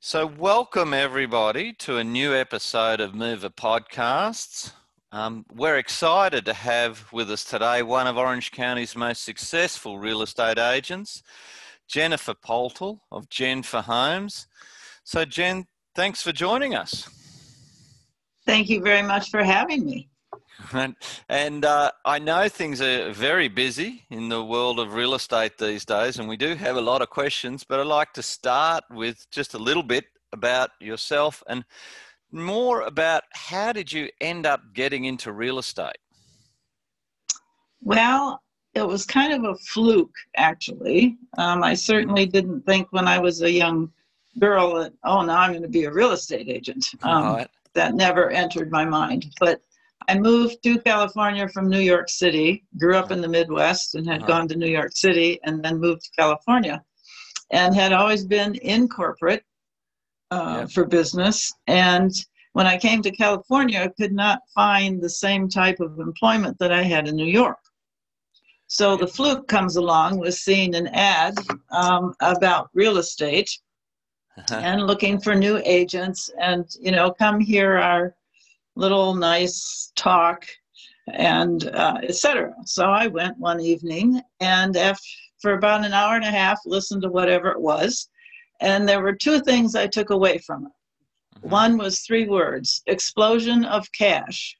So, 0.00 0.26
welcome 0.26 0.94
everybody 0.94 1.72
to 1.80 1.96
a 1.96 2.04
new 2.04 2.32
episode 2.32 3.00
of 3.00 3.16
Mover 3.16 3.48
Podcasts. 3.48 4.70
Um, 5.10 5.44
we're 5.52 5.78
excited 5.78 6.44
to 6.44 6.52
have 6.52 7.12
with 7.12 7.28
us 7.32 7.42
today 7.42 7.82
one 7.82 8.06
of 8.06 8.16
Orange 8.16 8.52
County's 8.52 8.94
most 8.94 9.24
successful 9.24 9.98
real 9.98 10.22
estate 10.22 10.56
agents, 10.56 11.24
Jennifer 11.88 12.34
Poltel 12.34 13.00
of 13.10 13.28
Jen 13.28 13.64
for 13.64 13.82
Homes. 13.82 14.46
So, 15.02 15.24
Jen, 15.24 15.66
thanks 15.96 16.22
for 16.22 16.30
joining 16.30 16.76
us. 16.76 17.08
Thank 18.46 18.68
you 18.68 18.80
very 18.80 19.02
much 19.02 19.30
for 19.30 19.42
having 19.42 19.84
me. 19.84 20.08
And, 20.72 20.96
and 21.28 21.64
uh, 21.64 21.92
I 22.04 22.18
know 22.18 22.48
things 22.48 22.80
are 22.80 23.12
very 23.12 23.48
busy 23.48 24.04
in 24.10 24.28
the 24.28 24.44
world 24.44 24.80
of 24.80 24.94
real 24.94 25.14
estate 25.14 25.58
these 25.58 25.84
days, 25.84 26.18
and 26.18 26.28
we 26.28 26.36
do 26.36 26.54
have 26.54 26.76
a 26.76 26.80
lot 26.80 27.00
of 27.00 27.10
questions, 27.10 27.64
but 27.64 27.78
I'd 27.78 27.86
like 27.86 28.12
to 28.14 28.22
start 28.22 28.84
with 28.90 29.26
just 29.30 29.54
a 29.54 29.58
little 29.58 29.82
bit 29.82 30.06
about 30.32 30.70
yourself 30.80 31.42
and 31.48 31.64
more 32.30 32.82
about 32.82 33.22
how 33.32 33.72
did 33.72 33.92
you 33.92 34.08
end 34.20 34.46
up 34.46 34.60
getting 34.74 35.04
into 35.04 35.32
real 35.32 35.58
estate? 35.58 35.98
Well, 37.80 38.42
it 38.74 38.86
was 38.86 39.06
kind 39.06 39.32
of 39.32 39.44
a 39.44 39.56
fluke, 39.56 40.14
actually. 40.36 41.16
Um, 41.38 41.62
I 41.62 41.74
certainly 41.74 42.26
didn't 42.26 42.66
think 42.66 42.88
when 42.90 43.08
I 43.08 43.18
was 43.18 43.42
a 43.42 43.50
young 43.50 43.90
girl 44.38 44.74
that, 44.74 44.92
oh, 45.04 45.22
now 45.22 45.38
I'm 45.38 45.52
going 45.52 45.62
to 45.62 45.68
be 45.68 45.84
a 45.84 45.92
real 45.92 46.12
estate 46.12 46.48
agent. 46.48 46.86
Um, 47.02 47.24
right. 47.24 47.48
That 47.74 47.94
never 47.94 48.30
entered 48.30 48.70
my 48.70 48.84
mind. 48.84 49.26
But 49.38 49.62
I 50.08 50.18
moved 50.18 50.62
to 50.62 50.80
California 50.80 51.46
from 51.48 51.68
New 51.68 51.80
York 51.80 52.08
City, 52.08 52.64
grew 52.78 52.96
up 52.96 53.10
in 53.10 53.20
the 53.20 53.28
Midwest, 53.28 53.94
and 53.94 54.06
had 54.06 54.22
uh-huh. 54.22 54.26
gone 54.26 54.48
to 54.48 54.56
New 54.56 54.68
York 54.68 54.92
City, 54.94 55.38
and 55.44 55.62
then 55.62 55.78
moved 55.78 56.02
to 56.04 56.10
California, 56.18 56.82
and 57.50 57.74
had 57.74 57.92
always 57.92 58.24
been 58.24 58.54
in 58.56 58.88
corporate 58.88 59.44
uh, 60.30 60.66
for 60.66 60.86
business. 60.86 61.52
And 61.66 62.10
when 62.54 62.66
I 62.66 62.78
came 62.78 63.02
to 63.02 63.10
California, 63.10 63.80
I 63.80 63.88
could 64.00 64.12
not 64.12 64.40
find 64.54 65.00
the 65.00 65.10
same 65.10 65.48
type 65.48 65.78
of 65.78 65.98
employment 65.98 66.58
that 66.58 66.72
I 66.72 66.82
had 66.82 67.06
in 67.06 67.14
New 67.14 67.26
York. 67.26 67.58
So 68.66 68.96
the 68.96 69.06
fluke 69.06 69.46
comes 69.46 69.76
along 69.76 70.18
with 70.18 70.34
seeing 70.34 70.74
an 70.74 70.88
ad 70.88 71.34
um, 71.70 72.14
about 72.20 72.68
real 72.74 72.98
estate 72.98 73.50
uh-huh. 74.36 74.56
and 74.56 74.86
looking 74.86 75.20
for 75.20 75.34
new 75.34 75.60
agents 75.64 76.30
and 76.38 76.66
you 76.80 76.90
know 76.90 77.10
come 77.10 77.40
hear 77.40 77.78
our 77.78 78.14
little 78.78 79.12
nice 79.14 79.92
talk 79.96 80.46
and 81.12 81.68
uh, 81.68 81.98
etc. 82.02 82.54
So 82.64 82.86
I 82.86 83.08
went 83.08 83.36
one 83.36 83.60
evening 83.60 84.22
and 84.38 84.76
after, 84.76 85.02
for 85.42 85.54
about 85.54 85.84
an 85.84 85.92
hour 85.92 86.14
and 86.14 86.24
a 86.24 86.30
half 86.30 86.60
listened 86.64 87.02
to 87.02 87.08
whatever 87.08 87.48
it 87.48 87.60
was 87.60 88.08
and 88.60 88.88
there 88.88 89.02
were 89.02 89.12
two 89.12 89.40
things 89.40 89.74
I 89.74 89.88
took 89.88 90.10
away 90.10 90.38
from 90.38 90.66
it. 90.66 90.72
Mm-hmm. 91.38 91.50
One 91.50 91.76
was 91.76 92.00
three 92.00 92.28
words 92.28 92.82
explosion 92.86 93.64
of 93.64 93.90
cash. 93.92 94.56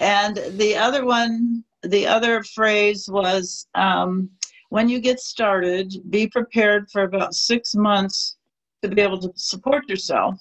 and 0.00 0.36
the 0.56 0.76
other 0.76 1.04
one, 1.04 1.62
the 1.82 2.06
other 2.06 2.42
phrase 2.42 3.08
was 3.08 3.68
um, 3.76 4.28
when 4.70 4.88
you 4.88 4.98
get 4.98 5.20
started, 5.20 5.94
be 6.10 6.26
prepared 6.26 6.90
for 6.90 7.02
about 7.02 7.34
six 7.34 7.76
months 7.76 8.36
to 8.82 8.88
be 8.88 9.02
able 9.02 9.20
to 9.20 9.32
support 9.36 9.88
yourself 9.88 10.40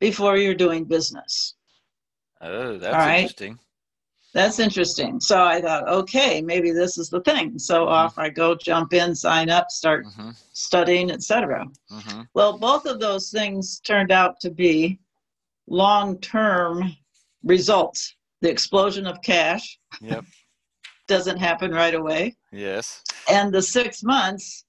before 0.00 0.36
you're 0.36 0.54
doing 0.54 0.84
business. 0.84 1.54
Oh, 2.40 2.78
that's 2.78 2.94
right? 2.94 3.18
interesting. 3.18 3.58
That's 4.34 4.58
interesting. 4.58 5.20
So 5.20 5.42
I 5.42 5.60
thought, 5.60 5.88
okay, 5.88 6.42
maybe 6.42 6.70
this 6.70 6.98
is 6.98 7.08
the 7.08 7.20
thing. 7.22 7.58
So 7.58 7.80
mm-hmm. 7.80 7.92
off 7.92 8.18
I 8.18 8.28
go, 8.28 8.54
jump 8.54 8.92
in, 8.92 9.14
sign 9.14 9.48
up, 9.50 9.70
start 9.70 10.06
mm-hmm. 10.06 10.30
studying, 10.52 11.10
etc. 11.10 11.66
Mm-hmm. 11.90 12.22
Well, 12.34 12.58
both 12.58 12.86
of 12.86 13.00
those 13.00 13.30
things 13.30 13.80
turned 13.80 14.12
out 14.12 14.38
to 14.40 14.50
be 14.50 15.00
long-term 15.66 16.94
results. 17.42 18.14
The 18.40 18.50
explosion 18.50 19.06
of 19.06 19.20
cash. 19.22 19.78
Yep. 20.00 20.24
doesn't 21.08 21.38
happen 21.38 21.72
right 21.72 21.94
away. 21.94 22.36
Yes. 22.52 23.02
And 23.28 23.52
the 23.52 23.62
six 23.62 24.04
months, 24.04 24.64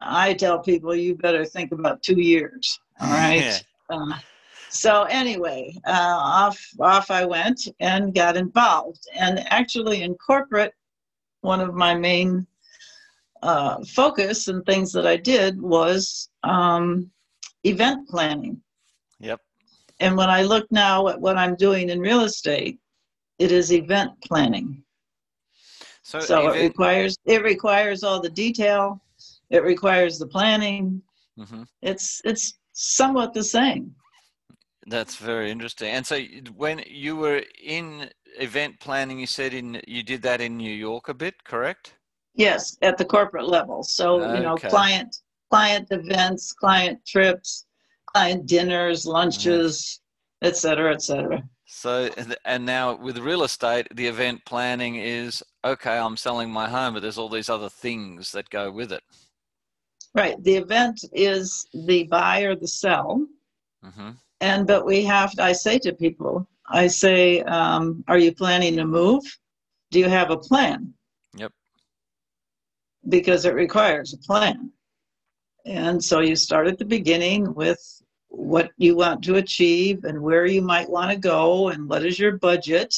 I 0.00 0.34
tell 0.34 0.58
people 0.58 0.94
you 0.94 1.14
better 1.14 1.44
think 1.44 1.72
about 1.72 2.02
two 2.02 2.20
years. 2.20 2.78
All 3.00 3.08
right. 3.08 3.64
Yeah. 3.90 3.98
Uh, 3.98 4.18
so 4.72 5.02
anyway, 5.04 5.74
uh, 5.86 6.16
off 6.18 6.58
off 6.80 7.10
I 7.10 7.24
went 7.26 7.68
and 7.80 8.14
got 8.14 8.36
involved. 8.36 9.06
And 9.14 9.44
actually, 9.50 10.02
in 10.02 10.14
corporate, 10.14 10.74
one 11.42 11.60
of 11.60 11.74
my 11.74 11.94
main 11.94 12.46
uh, 13.42 13.84
focus 13.84 14.48
and 14.48 14.64
things 14.64 14.92
that 14.92 15.06
I 15.06 15.16
did 15.16 15.60
was 15.60 16.30
um, 16.42 17.10
event 17.64 18.08
planning. 18.08 18.62
Yep. 19.20 19.40
And 20.00 20.16
when 20.16 20.30
I 20.30 20.42
look 20.42 20.66
now 20.72 21.08
at 21.08 21.20
what 21.20 21.36
I'm 21.36 21.54
doing 21.54 21.90
in 21.90 22.00
real 22.00 22.22
estate, 22.22 22.78
it 23.38 23.52
is 23.52 23.72
event 23.72 24.12
planning. 24.22 24.82
So, 26.02 26.18
so 26.18 26.50
it 26.50 26.62
requires 26.62 27.16
it 27.26 27.42
requires 27.42 28.02
all 28.02 28.20
the 28.20 28.30
detail. 28.30 29.02
It 29.50 29.62
requires 29.64 30.18
the 30.18 30.26
planning. 30.26 31.02
Mm-hmm. 31.38 31.64
It's 31.82 32.22
it's 32.24 32.54
somewhat 32.72 33.34
the 33.34 33.44
same. 33.44 33.94
That's 34.92 35.16
very 35.16 35.50
interesting. 35.50 35.88
And 35.88 36.06
so, 36.06 36.20
when 36.54 36.82
you 36.86 37.16
were 37.16 37.42
in 37.64 38.10
event 38.38 38.78
planning, 38.78 39.18
you 39.18 39.26
said 39.26 39.54
in 39.54 39.80
you 39.88 40.02
did 40.02 40.20
that 40.22 40.42
in 40.42 40.58
New 40.58 40.72
York 40.72 41.08
a 41.08 41.14
bit, 41.14 41.42
correct? 41.44 41.94
Yes, 42.34 42.76
at 42.82 42.98
the 42.98 43.04
corporate 43.06 43.48
level. 43.48 43.82
So 43.82 44.20
okay. 44.20 44.36
you 44.36 44.42
know, 44.42 44.56
client 44.56 45.16
client 45.50 45.88
events, 45.90 46.52
client 46.52 46.98
trips, 47.06 47.64
client 48.06 48.44
dinners, 48.44 49.06
lunches, 49.06 50.00
et 50.42 50.56
cetera, 50.58 50.92
et 50.92 51.00
cetera. 51.00 51.42
So, 51.64 52.10
and 52.44 52.66
now 52.66 52.94
with 52.94 53.16
real 53.16 53.44
estate, 53.44 53.88
the 53.94 54.06
event 54.06 54.44
planning 54.44 54.96
is 54.96 55.42
okay. 55.64 55.96
I'm 55.96 56.18
selling 56.18 56.50
my 56.50 56.68
home, 56.68 56.92
but 56.92 57.00
there's 57.00 57.16
all 57.16 57.30
these 57.30 57.48
other 57.48 57.70
things 57.70 58.30
that 58.32 58.50
go 58.50 58.70
with 58.70 58.92
it. 58.92 59.02
Right. 60.14 60.36
The 60.44 60.56
event 60.56 61.02
is 61.14 61.66
the 61.72 62.04
buy 62.04 62.42
or 62.42 62.54
the 62.54 62.68
sell. 62.68 63.26
Mm-hmm 63.82 64.10
and 64.42 64.66
but 64.66 64.84
we 64.84 65.02
have 65.04 65.32
i 65.38 65.52
say 65.52 65.78
to 65.78 65.92
people 65.94 66.46
i 66.68 66.86
say 66.86 67.40
um, 67.42 68.04
are 68.08 68.18
you 68.18 68.32
planning 68.34 68.76
to 68.76 68.84
move? 68.84 69.22
Do 69.90 69.98
you 69.98 70.08
have 70.08 70.30
a 70.30 70.36
plan? 70.36 70.94
Yep. 71.36 71.52
Because 73.08 73.44
it 73.44 73.54
requires 73.54 74.14
a 74.14 74.18
plan. 74.18 74.70
And 75.66 76.02
so 76.02 76.20
you 76.20 76.34
start 76.34 76.66
at 76.66 76.78
the 76.78 76.84
beginning 76.84 77.54
with 77.54 77.82
what 78.28 78.70
you 78.78 78.96
want 78.96 79.22
to 79.24 79.36
achieve 79.36 80.04
and 80.04 80.20
where 80.20 80.46
you 80.46 80.62
might 80.62 80.88
want 80.88 81.10
to 81.10 81.16
go 81.16 81.68
and 81.68 81.88
what 81.88 82.04
is 82.04 82.18
your 82.18 82.38
budget 82.38 82.94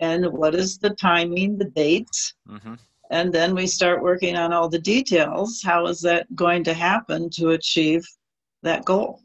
and 0.00 0.26
what 0.26 0.54
is 0.54 0.78
the 0.78 0.90
timing 0.90 1.56
the 1.56 1.70
dates. 1.84 2.34
Mm-hmm. 2.48 2.74
and 3.10 3.32
then 3.32 3.54
we 3.54 3.66
start 3.66 4.02
working 4.02 4.36
on 4.36 4.52
all 4.52 4.68
the 4.68 4.86
details. 4.96 5.62
How 5.64 5.86
is 5.86 6.00
that 6.02 6.26
going 6.34 6.62
to 6.64 6.74
happen 6.74 7.30
to 7.30 7.50
achieve 7.50 8.04
that 8.62 8.84
goal 8.84 9.22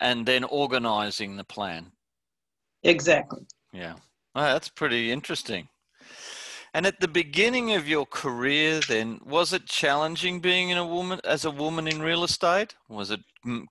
and 0.00 0.26
then 0.26 0.44
organizing 0.44 1.36
the 1.36 1.44
plan. 1.44 1.92
Exactly. 2.82 3.46
Yeah. 3.72 3.94
Oh, 4.34 4.42
that's 4.42 4.68
pretty 4.68 5.10
interesting. 5.12 5.68
And 6.72 6.86
at 6.86 7.00
the 7.00 7.08
beginning 7.08 7.72
of 7.72 7.88
your 7.88 8.06
career, 8.06 8.80
then, 8.86 9.20
was 9.24 9.52
it 9.52 9.66
challenging 9.66 10.38
being 10.38 10.70
in 10.70 10.78
a 10.78 10.86
woman 10.86 11.20
as 11.24 11.44
a 11.44 11.50
woman 11.50 11.88
in 11.88 12.00
real 12.00 12.22
estate? 12.22 12.76
Was 12.88 13.10
it 13.10 13.20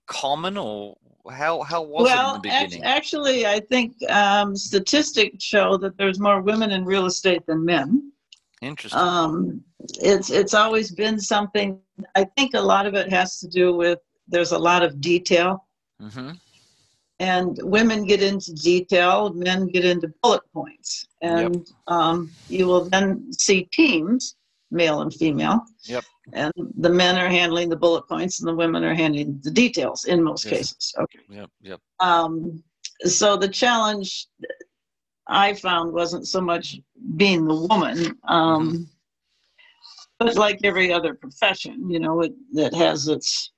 common, 0.06 0.58
or 0.58 0.96
how 1.30 1.62
how 1.62 1.82
was 1.82 2.04
well, 2.04 2.26
it 2.26 2.28
in 2.28 2.34
the 2.34 2.40
beginning? 2.40 2.84
actually, 2.84 3.46
I 3.46 3.60
think 3.60 3.94
um, 4.10 4.54
statistics 4.54 5.42
show 5.42 5.78
that 5.78 5.96
there's 5.96 6.20
more 6.20 6.42
women 6.42 6.72
in 6.72 6.84
real 6.84 7.06
estate 7.06 7.46
than 7.46 7.64
men. 7.64 8.12
Interesting. 8.60 9.00
Um, 9.00 9.64
it's 10.02 10.28
it's 10.28 10.52
always 10.52 10.90
been 10.92 11.18
something. 11.18 11.80
I 12.14 12.24
think 12.36 12.52
a 12.52 12.60
lot 12.60 12.86
of 12.86 12.94
it 12.94 13.10
has 13.10 13.40
to 13.40 13.48
do 13.48 13.74
with 13.74 13.98
there's 14.28 14.52
a 14.52 14.58
lot 14.58 14.82
of 14.82 15.00
detail 15.00 15.64
Mm-hmm. 16.00 16.30
And 17.18 17.58
women 17.62 18.06
get 18.06 18.22
into 18.22 18.54
detail, 18.54 19.32
men 19.34 19.66
get 19.66 19.84
into 19.84 20.12
bullet 20.22 20.42
points. 20.54 21.06
And 21.20 21.56
yep. 21.56 21.66
um, 21.86 22.30
you 22.48 22.66
will 22.66 22.88
then 22.88 23.30
see 23.32 23.68
teams, 23.72 24.36
male 24.70 25.02
and 25.02 25.12
female. 25.12 25.60
Yep. 25.84 26.04
And 26.32 26.52
the 26.78 26.88
men 26.88 27.18
are 27.18 27.28
handling 27.28 27.68
the 27.68 27.76
bullet 27.76 28.08
points 28.08 28.40
and 28.40 28.48
the 28.48 28.54
women 28.54 28.84
are 28.84 28.94
handling 28.94 29.38
the 29.42 29.50
details 29.50 30.06
in 30.06 30.22
most 30.22 30.46
yes. 30.46 30.54
cases. 30.54 30.94
Okay. 30.98 31.18
Yep. 31.28 31.50
Yep. 31.60 31.80
Um, 31.98 32.62
so 33.04 33.36
the 33.36 33.48
challenge 33.48 34.26
I 35.26 35.54
found 35.54 35.92
wasn't 35.92 36.26
so 36.26 36.40
much 36.40 36.80
being 37.16 37.46
the 37.46 37.54
woman, 37.54 38.18
um, 38.24 38.72
mm-hmm. 38.72 38.82
but 40.18 40.36
like 40.36 40.60
every 40.64 40.92
other 40.92 41.14
profession, 41.14 41.88
you 41.88 42.00
know, 42.00 42.20
it, 42.22 42.32
that 42.52 42.74
has 42.74 43.08
its 43.08 43.52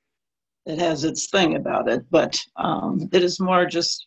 it 0.67 0.79
has 0.79 1.05
its 1.05 1.29
thing 1.29 1.57
about 1.57 1.89
it, 1.89 2.05
but 2.11 2.41
um, 2.57 3.09
it 3.13 3.23
is 3.23 3.41
more 3.41 3.67
just 3.67 4.07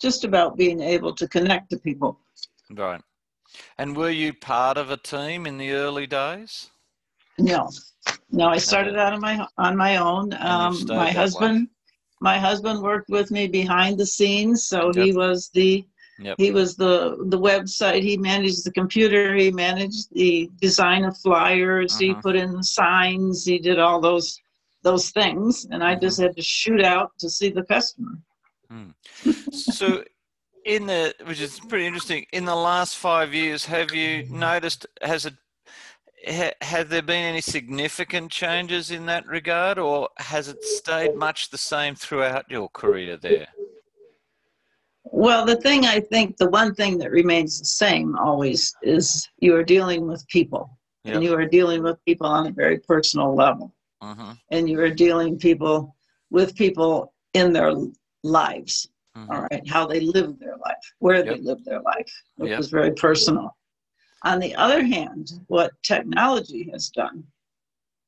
just 0.00 0.24
about 0.24 0.56
being 0.56 0.80
able 0.80 1.14
to 1.14 1.28
connect 1.28 1.70
to 1.70 1.76
people. 1.78 2.18
Right. 2.70 3.02
And 3.78 3.96
were 3.96 4.10
you 4.10 4.32
part 4.32 4.78
of 4.78 4.90
a 4.90 4.96
team 4.96 5.46
in 5.46 5.58
the 5.58 5.72
early 5.72 6.06
days? 6.06 6.70
No, 7.38 7.68
No, 8.30 8.46
I 8.48 8.58
started 8.58 8.96
out 8.96 9.12
on 9.12 9.20
my 9.20 9.46
on 9.58 9.76
my 9.76 9.96
own. 9.96 10.32
Um, 10.34 10.84
my 10.86 11.10
husband, 11.10 11.68
my 12.20 12.38
husband 12.38 12.80
worked 12.80 13.08
with 13.08 13.30
me 13.30 13.48
behind 13.48 13.98
the 13.98 14.06
scenes, 14.06 14.64
so 14.64 14.92
yep. 14.94 15.04
he 15.04 15.12
was 15.12 15.50
the 15.52 15.84
Yep. 16.20 16.34
He 16.36 16.50
was 16.50 16.76
the 16.76 17.16
the 17.28 17.38
website. 17.38 18.02
He 18.02 18.18
managed 18.18 18.64
the 18.64 18.72
computer. 18.72 19.34
He 19.34 19.50
managed 19.50 20.12
the 20.12 20.50
design 20.60 21.04
of 21.04 21.16
flyers. 21.16 21.92
Uh-huh. 21.94 22.00
He 22.00 22.14
put 22.14 22.36
in 22.36 22.52
the 22.52 22.62
signs. 22.62 23.44
He 23.46 23.58
did 23.58 23.78
all 23.78 24.00
those 24.00 24.38
those 24.82 25.10
things, 25.10 25.66
and 25.70 25.82
I 25.82 25.94
just 25.94 26.18
mm-hmm. 26.18 26.28
had 26.28 26.36
to 26.36 26.42
shoot 26.42 26.82
out 26.82 27.10
to 27.18 27.28
see 27.28 27.50
the 27.50 27.64
customer. 27.64 28.18
Hmm. 28.70 28.90
so, 29.52 30.04
in 30.64 30.86
the 30.86 31.14
which 31.24 31.40
is 31.40 31.60
pretty 31.60 31.86
interesting. 31.86 32.26
In 32.32 32.44
the 32.44 32.54
last 32.54 32.96
five 32.96 33.34
years, 33.34 33.64
have 33.66 33.92
you 33.92 34.24
noticed 34.28 34.86
has 35.02 35.26
it 35.26 35.34
ha, 36.26 36.50
have 36.60 36.88
there 36.88 37.02
been 37.02 37.24
any 37.24 37.40
significant 37.40 38.30
changes 38.30 38.90
in 38.90 39.06
that 39.06 39.26
regard, 39.26 39.78
or 39.78 40.08
has 40.18 40.48
it 40.48 40.62
stayed 40.64 41.14
much 41.14 41.50
the 41.50 41.58
same 41.58 41.94
throughout 41.94 42.50
your 42.50 42.68
career 42.70 43.16
there? 43.16 43.48
Well, 45.04 45.44
the 45.44 45.56
thing 45.56 45.86
I 45.86 46.00
think, 46.00 46.36
the 46.36 46.50
one 46.50 46.74
thing 46.74 46.98
that 46.98 47.10
remains 47.10 47.58
the 47.58 47.64
same 47.64 48.16
always 48.16 48.74
is 48.82 49.28
you 49.38 49.54
are 49.56 49.64
dealing 49.64 50.06
with 50.06 50.26
people, 50.28 50.78
yep. 51.04 51.16
and 51.16 51.24
you 51.24 51.34
are 51.34 51.46
dealing 51.46 51.82
with 51.82 52.04
people 52.04 52.26
on 52.26 52.46
a 52.46 52.52
very 52.52 52.78
personal 52.78 53.34
level, 53.34 53.74
uh-huh. 54.00 54.34
and 54.50 54.68
you 54.68 54.80
are 54.80 54.90
dealing 54.90 55.38
people 55.38 55.94
with 56.30 56.56
people 56.56 57.12
in 57.34 57.52
their 57.52 57.72
lives. 58.22 58.88
Uh-huh. 59.16 59.26
All 59.30 59.42
right, 59.50 59.68
how 59.68 59.86
they 59.86 60.00
live 60.00 60.38
their 60.38 60.56
life, 60.56 60.94
where 60.98 61.16
yep. 61.16 61.26
they 61.26 61.40
live 61.40 61.64
their 61.64 61.80
life, 61.80 62.12
which 62.36 62.50
yep. 62.50 62.60
is 62.60 62.70
very 62.70 62.92
personal. 62.92 63.56
On 64.22 64.38
the 64.38 64.54
other 64.54 64.84
hand, 64.84 65.32
what 65.48 65.72
technology 65.82 66.68
has 66.72 66.90
done 66.90 67.24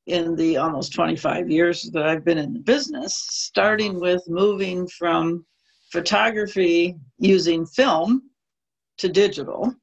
in 0.06 0.36
the 0.36 0.56
almost 0.56 0.92
25 0.94 1.50
years 1.50 1.90
that 1.92 2.06
I've 2.06 2.24
been 2.24 2.38
in 2.38 2.52
the 2.52 2.60
business, 2.60 3.16
starting 3.16 3.92
uh-huh. 3.92 4.00
with 4.00 4.28
moving 4.28 4.86
from 4.86 5.44
photography 5.90 6.96
using 7.18 7.66
film 7.66 8.30
to 8.98 9.08
digital 9.08 9.74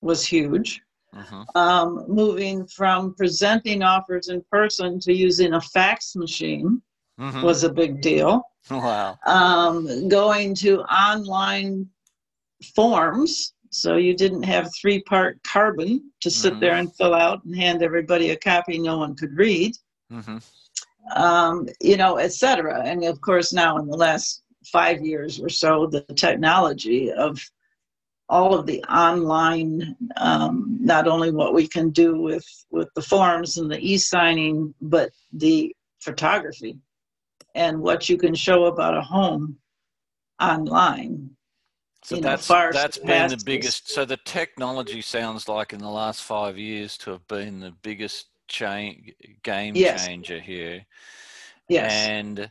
was 0.00 0.24
huge. 0.24 0.80
Uh-huh. 1.16 1.44
Um, 1.54 2.04
moving 2.08 2.66
from 2.66 3.14
presenting 3.14 3.82
offers 3.82 4.28
in 4.28 4.42
person 4.50 5.00
to 5.00 5.12
using 5.12 5.54
a 5.54 5.60
fax 5.60 6.14
machine 6.14 6.82
uh-huh. 7.18 7.42
was 7.42 7.64
a 7.64 7.72
big 7.72 8.02
deal. 8.02 8.42
Wow. 8.70 9.18
Um, 9.26 10.08
going 10.08 10.54
to 10.56 10.80
online 10.82 11.88
forms, 12.74 13.54
so 13.70 13.96
you 13.96 14.14
didn't 14.14 14.42
have 14.42 14.70
three 14.80 15.02
part 15.02 15.42
carbon 15.42 16.10
to 16.20 16.30
sit 16.30 16.52
uh-huh. 16.52 16.60
there 16.60 16.74
and 16.74 16.94
fill 16.96 17.14
out 17.14 17.44
and 17.44 17.56
hand 17.56 17.82
everybody 17.82 18.30
a 18.30 18.36
copy 18.36 18.78
no 18.78 18.98
one 18.98 19.14
could 19.14 19.36
read. 19.36 19.76
Um, 21.14 21.68
you 21.80 21.96
know, 21.96 22.18
etc. 22.18 22.82
And 22.84 23.04
of 23.04 23.20
course, 23.20 23.52
now 23.52 23.78
in 23.78 23.86
the 23.86 23.96
last 23.96 24.42
five 24.64 25.00
years 25.04 25.40
or 25.40 25.48
so 25.48 25.86
the 25.86 26.00
technology 26.14 27.12
of 27.12 27.38
all 28.28 28.54
of 28.54 28.66
the 28.66 28.82
online 28.84 29.96
um, 30.16 30.78
not 30.80 31.06
only 31.06 31.30
what 31.30 31.54
we 31.54 31.66
can 31.66 31.90
do 31.90 32.20
with 32.20 32.46
with 32.70 32.88
the 32.94 33.02
forms 33.02 33.56
and 33.56 33.70
the 33.70 33.78
e-signing 33.78 34.74
but 34.80 35.10
the 35.32 35.74
photography 36.00 36.78
and 37.54 37.80
what 37.80 38.08
you 38.08 38.16
can 38.16 38.34
show 38.34 38.66
about 38.66 38.96
a 38.96 39.00
home 39.00 39.56
online. 40.40 41.30
So 42.02 42.16
that's 42.16 42.48
know, 42.48 42.70
that's 42.72 42.98
been 42.98 43.30
the 43.30 43.42
biggest 43.44 43.88
so 43.88 44.04
the 44.04 44.18
technology 44.18 45.02
sounds 45.02 45.48
like 45.48 45.72
in 45.72 45.80
the 45.80 45.90
last 45.90 46.22
five 46.22 46.56
years 46.56 46.96
to 46.98 47.10
have 47.10 47.26
been 47.26 47.58
the 47.58 47.72
biggest 47.82 48.26
change 48.46 49.12
game 49.42 49.74
yes. 49.74 50.06
changer 50.06 50.38
here. 50.38 50.86
Yes. 51.68 51.92
And 51.92 52.50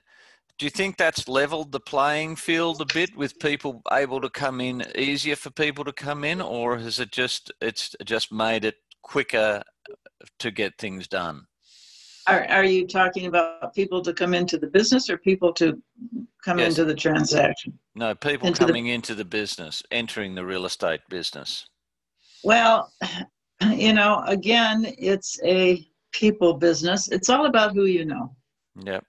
do 0.58 0.66
you 0.66 0.70
think 0.70 0.98
that's 0.98 1.28
leveled 1.28 1.72
the 1.72 1.80
playing 1.80 2.36
field 2.36 2.82
a 2.82 2.94
bit 2.94 3.16
with 3.16 3.40
people 3.40 3.82
able 3.92 4.22
to 4.22 4.30
come 4.30 4.62
in 4.62 4.86
easier 4.96 5.36
for 5.36 5.50
people 5.50 5.84
to 5.84 5.92
come 5.92 6.24
in 6.24 6.42
or 6.42 6.78
has 6.78 7.00
it 7.00 7.12
just 7.12 7.52
it's 7.62 7.96
just 8.06 8.32
made 8.32 8.64
it 8.64 8.76
quicker 9.02 9.62
to 10.40 10.52
get 10.52 10.78
things 10.78 11.08
done? 11.08 11.46
Are, 12.28 12.46
are 12.46 12.64
you 12.64 12.88
talking 12.88 13.28
about 13.28 13.76
people 13.76 14.02
to 14.02 14.14
come 14.14 14.34
into 14.34 14.58
the 14.58 14.68
business 14.68 15.10
or 15.10 15.18
people 15.18 15.54
to 15.54 15.80
come 16.44 16.58
yes. 16.58 16.70
into 16.70 16.86
the 16.86 16.96
transaction? 16.96 17.78
No 17.94 18.16
people 18.16 18.48
into 18.48 18.66
coming 18.66 18.86
the... 18.86 18.94
into 18.94 19.14
the 19.14 19.26
business 19.26 19.84
entering 19.92 20.36
the 20.36 20.46
real 20.46 20.66
estate 20.66 21.02
business. 21.10 21.68
Well 22.44 22.92
you 23.62 23.92
know 23.92 24.24
again 24.26 24.86
it's 24.98 25.38
a 25.44 25.86
people 26.14 26.54
business. 26.54 27.10
It's 27.10 27.30
all 27.30 27.46
about 27.46 27.74
who 27.74 27.86
you 27.86 28.06
know. 28.06 28.34
Yep 28.82 29.04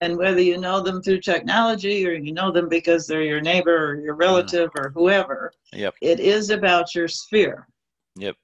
and 0.00 0.16
whether 0.16 0.40
you 0.40 0.58
know 0.58 0.80
them 0.80 1.02
through 1.02 1.20
technology 1.20 2.06
or 2.06 2.12
you 2.12 2.32
know 2.32 2.50
them 2.50 2.68
because 2.68 3.06
they're 3.06 3.22
your 3.22 3.40
neighbor 3.40 3.90
or 3.90 4.00
your 4.00 4.14
relative 4.14 4.70
or 4.76 4.90
whoever 4.94 5.52
yep. 5.72 5.94
it 6.00 6.20
is 6.20 6.50
about 6.50 6.94
your 6.94 7.08
sphere. 7.08 7.66
Yep. 8.16 8.36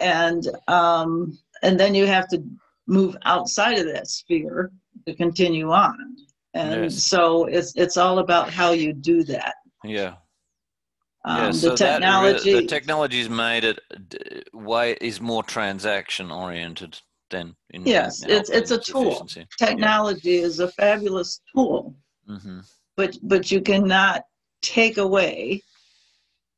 And 0.00 0.48
um 0.68 1.38
and 1.62 1.78
then 1.78 1.94
you 1.94 2.06
have 2.06 2.28
to 2.28 2.42
move 2.86 3.16
outside 3.24 3.78
of 3.78 3.86
that 3.86 4.08
sphere 4.08 4.70
to 5.06 5.14
continue 5.14 5.70
on. 5.70 6.16
And 6.54 6.84
yes. 6.84 7.04
so 7.04 7.44
it's 7.44 7.74
it's 7.76 7.96
all 7.96 8.18
about 8.18 8.50
how 8.50 8.72
you 8.72 8.92
do 8.92 9.22
that. 9.24 9.54
Yeah. 9.84 10.14
Um, 11.24 11.38
yeah, 11.38 11.50
so 11.50 11.70
the 11.70 11.76
technology 11.76 12.52
that, 12.52 12.60
the 12.60 12.66
technology's 12.66 13.28
made 13.28 13.64
it 13.64 13.80
way 14.54 14.96
is 15.00 15.20
more 15.20 15.42
transaction 15.42 16.30
oriented 16.30 17.00
then 17.30 17.54
in, 17.70 17.84
yes 17.86 18.22
in 18.22 18.30
it's 18.30 18.50
it's 18.50 18.70
a 18.70 18.78
tool. 18.78 19.26
technology 19.58 20.32
yeah. 20.32 20.42
is 20.42 20.60
a 20.60 20.68
fabulous 20.68 21.40
tool. 21.54 21.94
Mm-hmm. 22.28 22.60
but 22.96 23.16
but 23.22 23.50
you 23.50 23.60
cannot 23.60 24.24
take 24.62 24.98
away 24.98 25.62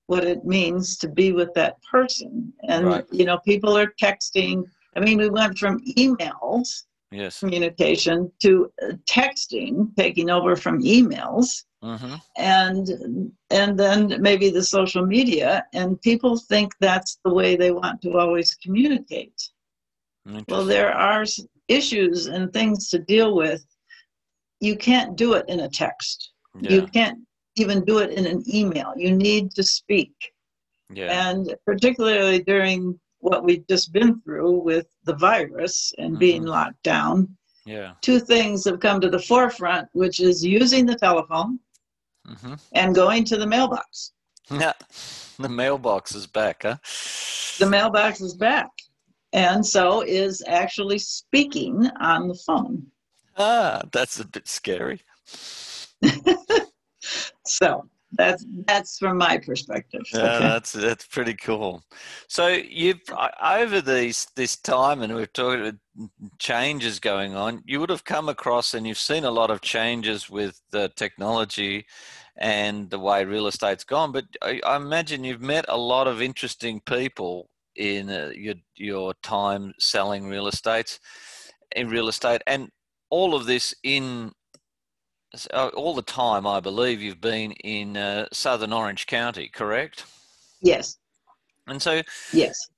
what 0.07 0.25
it 0.25 0.45
means 0.45 0.97
to 0.99 1.09
be 1.09 1.33
with 1.33 1.53
that 1.55 1.77
person. 1.83 2.53
And 2.67 2.87
right. 2.87 3.05
you 3.13 3.25
know 3.25 3.39
people 3.39 3.77
are 3.77 3.93
texting. 4.03 4.65
I 4.97 5.01
mean 5.01 5.19
we 5.19 5.29
went 5.29 5.59
from 5.59 5.85
emails 5.97 6.85
yes. 7.13 7.41
communication 7.41 8.33
to 8.43 8.73
uh, 8.83 8.93
texting 9.09 9.95
taking 9.97 10.31
over 10.31 10.57
from 10.57 10.83
emails. 10.83 11.65
Mm-hmm. 11.85 12.15
and 12.37 13.31
and 13.51 13.79
then 13.79 14.21
maybe 14.21 14.51
the 14.51 14.65
social 14.65 15.07
media. 15.07 15.65
And 15.73 16.01
people 16.01 16.37
think 16.37 16.73
that's 16.81 17.21
the 17.25 17.33
way 17.33 17.55
they 17.55 17.71
want 17.71 18.03
to 18.03 18.19
always 18.19 18.53
communicate 18.57 19.41
well, 20.49 20.65
there 20.65 20.93
are 20.93 21.25
issues 21.69 22.27
and 22.27 22.53
things 22.53 22.89
to 22.91 22.99
deal 22.99 23.35
with. 23.35 23.65
You 24.61 24.77
can't 24.77 25.17
do 25.17 25.35
it 25.35 25.45
in 25.49 25.61
a 25.61 25.69
text. 25.69 26.33
Yeah. 26.61 26.73
You 26.73 26.87
can't 26.87 27.19
even 27.57 27.85
do 27.85 27.99
it 27.99 28.11
in 28.11 28.27
an 28.27 28.43
email. 28.53 28.93
You 28.97 29.15
need 29.15 29.53
to 29.53 29.63
speak. 29.63 30.13
Yeah. 30.91 31.29
And 31.29 31.55
particularly 31.67 32.43
during 32.43 32.99
what 33.21 33.45
we've 33.45 33.67
just 33.69 33.93
been 33.93 34.21
through 34.23 34.59
with 34.59 34.87
the 35.05 35.15
virus 35.15 35.93
and 35.99 36.13
mm-hmm. 36.13 36.19
being 36.19 36.43
locked 36.45 36.83
down, 36.83 37.37
yeah. 37.67 37.93
two 38.01 38.21
things 38.21 38.65
have 38.65 38.81
come 38.81 39.01
to 39.01 39.11
the 39.11 39.19
forefront, 39.19 39.89
which 39.93 40.21
is 40.21 40.45
using 40.45 40.87
the 40.87 40.97
telephone 40.97 41.59
mm-hmm. 42.27 42.55
and 42.73 42.95
going 42.95 43.25
to 43.25 43.37
the 43.37 43.47
mailbox. 43.47 44.13
Yeah, 44.51 44.73
the 45.39 45.49
mailbox 45.49 46.15
is 46.15 46.27
back, 46.27 46.63
huh? 46.63 46.77
The 47.59 47.69
mailbox 47.69 48.21
is 48.21 48.35
back 48.35 48.71
and 49.33 49.65
so 49.65 50.03
is 50.03 50.43
actually 50.47 50.99
speaking 50.99 51.89
on 52.01 52.29
the 52.29 52.35
phone. 52.35 52.87
Ah, 53.37 53.83
that's 53.93 54.19
a 54.21 54.27
bit 54.27 54.49
scary. 54.49 55.01
so 57.47 57.89
that's 58.13 58.45
that's 58.67 58.99
from 58.99 59.19
my 59.19 59.39
perspective. 59.39 60.03
Yeah, 60.13 60.21
okay. 60.21 60.39
that's 60.39 60.73
that's 60.73 61.07
pretty 61.07 61.35
cool. 61.35 61.83
So 62.27 62.49
you've 62.49 63.01
over 63.43 63.81
these 63.81 64.27
this 64.35 64.57
time, 64.57 65.03
and 65.03 65.15
we've 65.15 65.33
talked 65.33 65.61
about 65.61 65.75
changes 66.39 66.99
going 66.99 67.35
on. 67.35 67.63
You 67.67 67.81
would 67.81 67.91
have 67.91 68.05
come 68.05 68.29
across, 68.29 68.75
and 68.75 68.87
you've 68.87 68.99
seen 68.99 69.25
a 69.25 69.31
lot 69.31 69.51
of 69.51 69.61
changes 69.61 70.31
with 70.31 70.61
the 70.71 70.91
technology 70.97 71.87
and 72.37 72.89
the 72.89 72.99
way 72.99 73.25
real 73.25 73.49
estate's 73.49 73.85
gone. 73.85 74.13
But 74.13 74.25
I, 74.41 74.61
I 74.65 74.77
imagine 74.77 75.25
you've 75.25 75.43
met 75.43 75.65
a 75.69 75.77
lot 75.77 76.07
of 76.07 76.23
interesting 76.23 76.81
people 76.81 77.51
in 77.79 78.11
uh, 78.11 78.31
your 78.35 78.55
your 78.77 79.15
time 79.23 79.73
selling 79.79 80.29
real 80.29 80.47
estate 80.47 80.99
in 81.75 81.89
real 81.89 82.09
estate 82.09 82.43
and 82.47 82.69
all 83.11 83.35
of 83.35 83.47
this 83.47 83.75
in 83.83 84.33
uh, 85.55 85.69
all 85.69 85.95
the 85.95 86.03
time 86.03 86.47
i 86.47 86.61
believe 86.61 87.01
you've 87.01 87.21
been 87.21 87.53
in 87.53 87.97
uh, 87.97 88.27
southern 88.33 88.73
orange 88.73 89.07
county 89.07 89.49
correct? 89.49 90.05
Yes. 90.61 90.99
And 91.67 91.81
so 91.81 92.03
yes. 92.33 92.69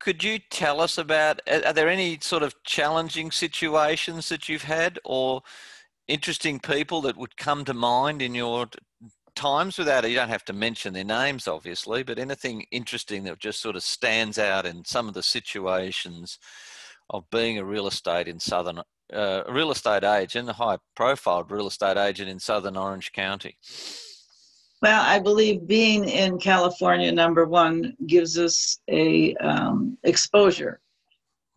could 0.00 0.22
you 0.22 0.38
tell 0.50 0.80
us 0.80 0.98
about 0.98 1.40
are 1.48 1.72
there 1.72 1.88
any 1.88 2.18
sort 2.20 2.42
of 2.42 2.54
challenging 2.64 3.30
situations 3.30 4.28
that 4.28 4.48
you've 4.48 4.62
had 4.62 4.98
or 5.04 5.42
interesting 6.06 6.60
people 6.60 7.00
that 7.02 7.16
would 7.16 7.36
come 7.36 7.64
to 7.64 7.74
mind 7.74 8.20
in 8.20 8.34
your 8.34 8.66
times 9.34 9.78
without 9.78 10.08
you 10.08 10.16
don't 10.16 10.28
have 10.28 10.44
to 10.44 10.52
mention 10.52 10.92
their 10.92 11.04
names 11.04 11.48
obviously 11.48 12.02
but 12.02 12.18
anything 12.18 12.64
interesting 12.70 13.24
that 13.24 13.38
just 13.38 13.60
sort 13.60 13.76
of 13.76 13.82
stands 13.82 14.38
out 14.38 14.66
in 14.66 14.84
some 14.84 15.08
of 15.08 15.14
the 15.14 15.22
situations 15.22 16.38
of 17.10 17.28
being 17.30 17.58
a 17.58 17.64
real 17.64 17.86
estate 17.86 18.28
in 18.28 18.38
southern 18.38 18.80
uh, 19.12 19.42
a 19.46 19.52
real 19.52 19.70
estate 19.70 20.04
agent, 20.04 20.48
a 20.48 20.52
high 20.52 20.78
profile 20.96 21.44
real 21.44 21.66
estate 21.66 21.96
agent 21.96 22.28
in 22.28 22.38
southern 22.38 22.76
Orange 22.76 23.12
County? 23.12 23.56
Well, 24.82 25.02
I 25.02 25.18
believe 25.18 25.66
being 25.66 26.08
in 26.08 26.38
California, 26.38 27.10
number 27.10 27.46
one, 27.46 27.96
gives 28.06 28.38
us 28.38 28.78
a 28.90 29.34
um, 29.36 29.96
exposure 30.04 30.80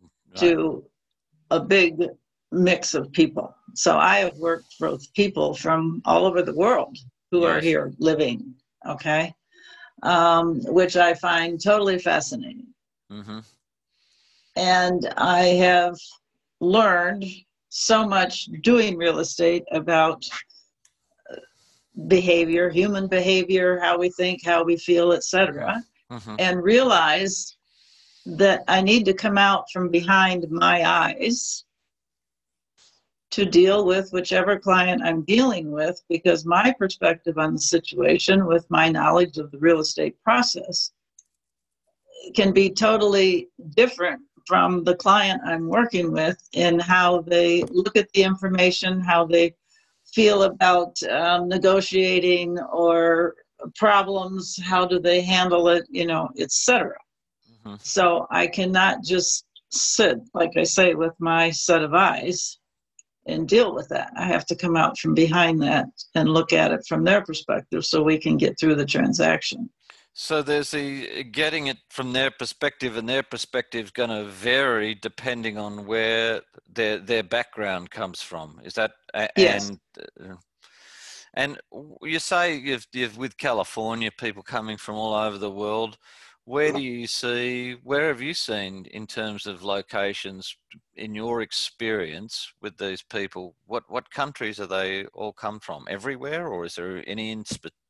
right. 0.01 0.39
to 0.39 0.85
a 1.51 1.59
big 1.59 2.01
mix 2.51 2.93
of 2.93 3.11
people. 3.11 3.53
So 3.75 3.97
I 3.97 4.19
have 4.19 4.37
worked 4.37 4.75
with 4.79 5.05
people 5.13 5.53
from 5.53 6.01
all 6.05 6.25
over 6.25 6.41
the 6.41 6.55
world 6.55 6.97
who 7.31 7.41
yes. 7.41 7.49
are 7.49 7.61
here 7.61 7.93
living, 7.99 8.53
okay, 8.87 9.33
um, 10.03 10.61
which 10.65 10.95
I 10.95 11.13
find 11.13 11.61
totally 11.61 11.99
fascinating. 11.99 12.67
Mm-hmm. 13.11 13.39
And 14.55 15.13
I 15.17 15.41
have 15.41 15.95
learned 16.59 17.25
so 17.69 18.07
much 18.07 18.45
doing 18.61 18.97
real 18.97 19.19
estate 19.19 19.63
about 19.71 20.25
behavior, 22.07 22.69
human 22.69 23.07
behavior, 23.07 23.79
how 23.79 23.97
we 23.97 24.09
think, 24.09 24.45
how 24.45 24.63
we 24.63 24.77
feel, 24.77 25.11
etc., 25.11 25.83
mm-hmm. 26.11 26.35
and 26.39 26.63
realize 26.63 27.57
that 28.25 28.63
I 28.67 28.81
need 28.81 29.05
to 29.05 29.13
come 29.13 29.37
out 29.37 29.65
from 29.71 29.89
behind 29.89 30.49
my 30.49 30.87
eyes 30.87 31.63
to 33.31 33.45
deal 33.45 33.85
with 33.85 34.11
whichever 34.11 34.57
client 34.57 35.01
I'm 35.03 35.23
dealing 35.23 35.71
with 35.71 36.01
because 36.09 36.45
my 36.45 36.73
perspective 36.77 37.37
on 37.37 37.53
the 37.53 37.61
situation 37.61 38.45
with 38.45 38.65
my 38.69 38.89
knowledge 38.89 39.37
of 39.37 39.51
the 39.51 39.59
real 39.59 39.79
estate 39.79 40.21
process 40.23 40.91
can 42.35 42.53
be 42.53 42.69
totally 42.69 43.49
different 43.75 44.21
from 44.45 44.83
the 44.85 44.95
client 44.95 45.41
I'm 45.45 45.67
working 45.67 46.11
with 46.11 46.37
in 46.53 46.79
how 46.79 47.21
they 47.21 47.63
look 47.63 47.97
at 47.97 48.11
the 48.13 48.23
information, 48.23 49.01
how 49.01 49.25
they 49.25 49.53
feel 50.13 50.43
about 50.43 51.01
um, 51.03 51.49
negotiating 51.49 52.57
or 52.71 53.35
problems, 53.75 54.57
how 54.63 54.85
do 54.85 54.99
they 54.99 55.19
handle 55.19 55.67
it, 55.67 55.85
you 55.89 56.05
know, 56.05 56.29
etc. 56.39 56.95
Mm-hmm. 57.51 57.75
So 57.79 58.25
I 58.31 58.47
cannot 58.47 59.03
just 59.03 59.45
sit, 59.69 60.19
like 60.33 60.55
I 60.55 60.63
say, 60.63 60.93
with 60.93 61.13
my 61.19 61.51
set 61.51 61.83
of 61.83 61.93
eyes 61.93 62.57
and 63.27 63.47
deal 63.47 63.73
with 63.73 63.89
that. 63.89 64.11
I 64.17 64.25
have 64.25 64.45
to 64.47 64.55
come 64.55 64.75
out 64.75 64.97
from 64.97 65.13
behind 65.13 65.61
that 65.61 65.85
and 66.15 66.29
look 66.29 66.53
at 66.53 66.71
it 66.71 66.85
from 66.87 67.03
their 67.03 67.21
perspective 67.21 67.85
so 67.85 68.01
we 68.01 68.17
can 68.17 68.37
get 68.37 68.59
through 68.59 68.75
the 68.75 68.85
transaction. 68.85 69.69
So 70.13 70.41
there's 70.41 70.71
the 70.71 71.23
getting 71.25 71.67
it 71.67 71.77
from 71.91 72.11
their 72.11 72.31
perspective, 72.31 72.97
and 72.97 73.07
their 73.07 73.21
perspective 73.21 73.85
is 73.85 73.91
going 73.91 74.09
to 74.09 74.23
vary 74.23 74.95
depending 74.95 75.59
on 75.59 75.85
where 75.85 76.41
their 76.73 76.97
their 76.97 77.21
background 77.21 77.91
comes 77.91 78.21
from. 78.21 78.59
Is 78.63 78.73
that 78.73 78.93
yes. 79.37 79.69
and 79.69 79.79
uh, 80.19 80.35
and 81.35 81.59
you 82.01 82.17
say 82.17 82.55
you've, 82.55 82.87
you've 82.93 83.15
with 83.15 83.37
California 83.37 84.09
people 84.09 84.41
coming 84.41 84.75
from 84.75 84.95
all 84.95 85.13
over 85.13 85.37
the 85.37 85.51
world. 85.51 85.99
Where 86.47 86.71
do 86.71 86.79
you 86.81 87.07
see? 87.07 87.75
Where 87.83 88.07
have 88.07 88.21
you 88.21 88.33
seen 88.33 88.85
in 88.91 89.05
terms 89.05 89.47
of 89.47 89.65
locations 89.65 90.55
in 90.95 91.13
your 91.13 91.41
experience 91.41 92.53
with 92.61 92.77
these 92.77 93.01
people? 93.01 93.53
What 93.65 93.83
what 93.89 94.09
countries 94.11 94.57
are 94.61 94.65
they 94.65 95.07
all 95.07 95.33
come 95.33 95.59
from? 95.59 95.85
Everywhere, 95.89 96.47
or 96.47 96.63
is 96.63 96.75
there 96.75 97.03
any 97.05 97.31
in 97.31 97.43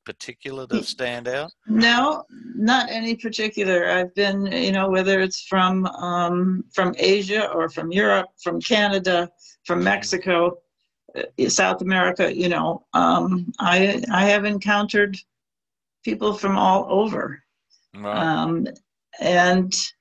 particular 0.05 0.65
that 0.65 0.85
stand 0.85 1.27
out? 1.27 1.51
No, 1.67 2.23
not 2.55 2.89
any 2.89 3.15
particular. 3.15 3.91
I've 3.91 4.15
been, 4.15 4.47
you 4.47 4.71
know, 4.71 4.89
whether 4.89 5.19
it's 5.19 5.43
from 5.43 5.85
um, 5.85 6.63
from 6.73 6.95
Asia 6.97 7.51
or 7.51 7.69
from 7.69 7.91
Europe, 7.91 8.29
from 8.41 8.59
Canada, 8.59 9.29
from 9.65 9.83
Mexico, 9.83 10.57
uh, 11.15 11.47
South 11.47 11.83
America. 11.83 12.35
You 12.35 12.49
know, 12.49 12.87
um, 12.95 13.53
I 13.59 14.03
I 14.11 14.25
have 14.25 14.45
encountered 14.45 15.15
people 16.03 16.33
from 16.33 16.57
all 16.57 16.87
over, 16.89 17.43
right. 17.95 18.17
um, 18.17 18.67
and 19.19 19.91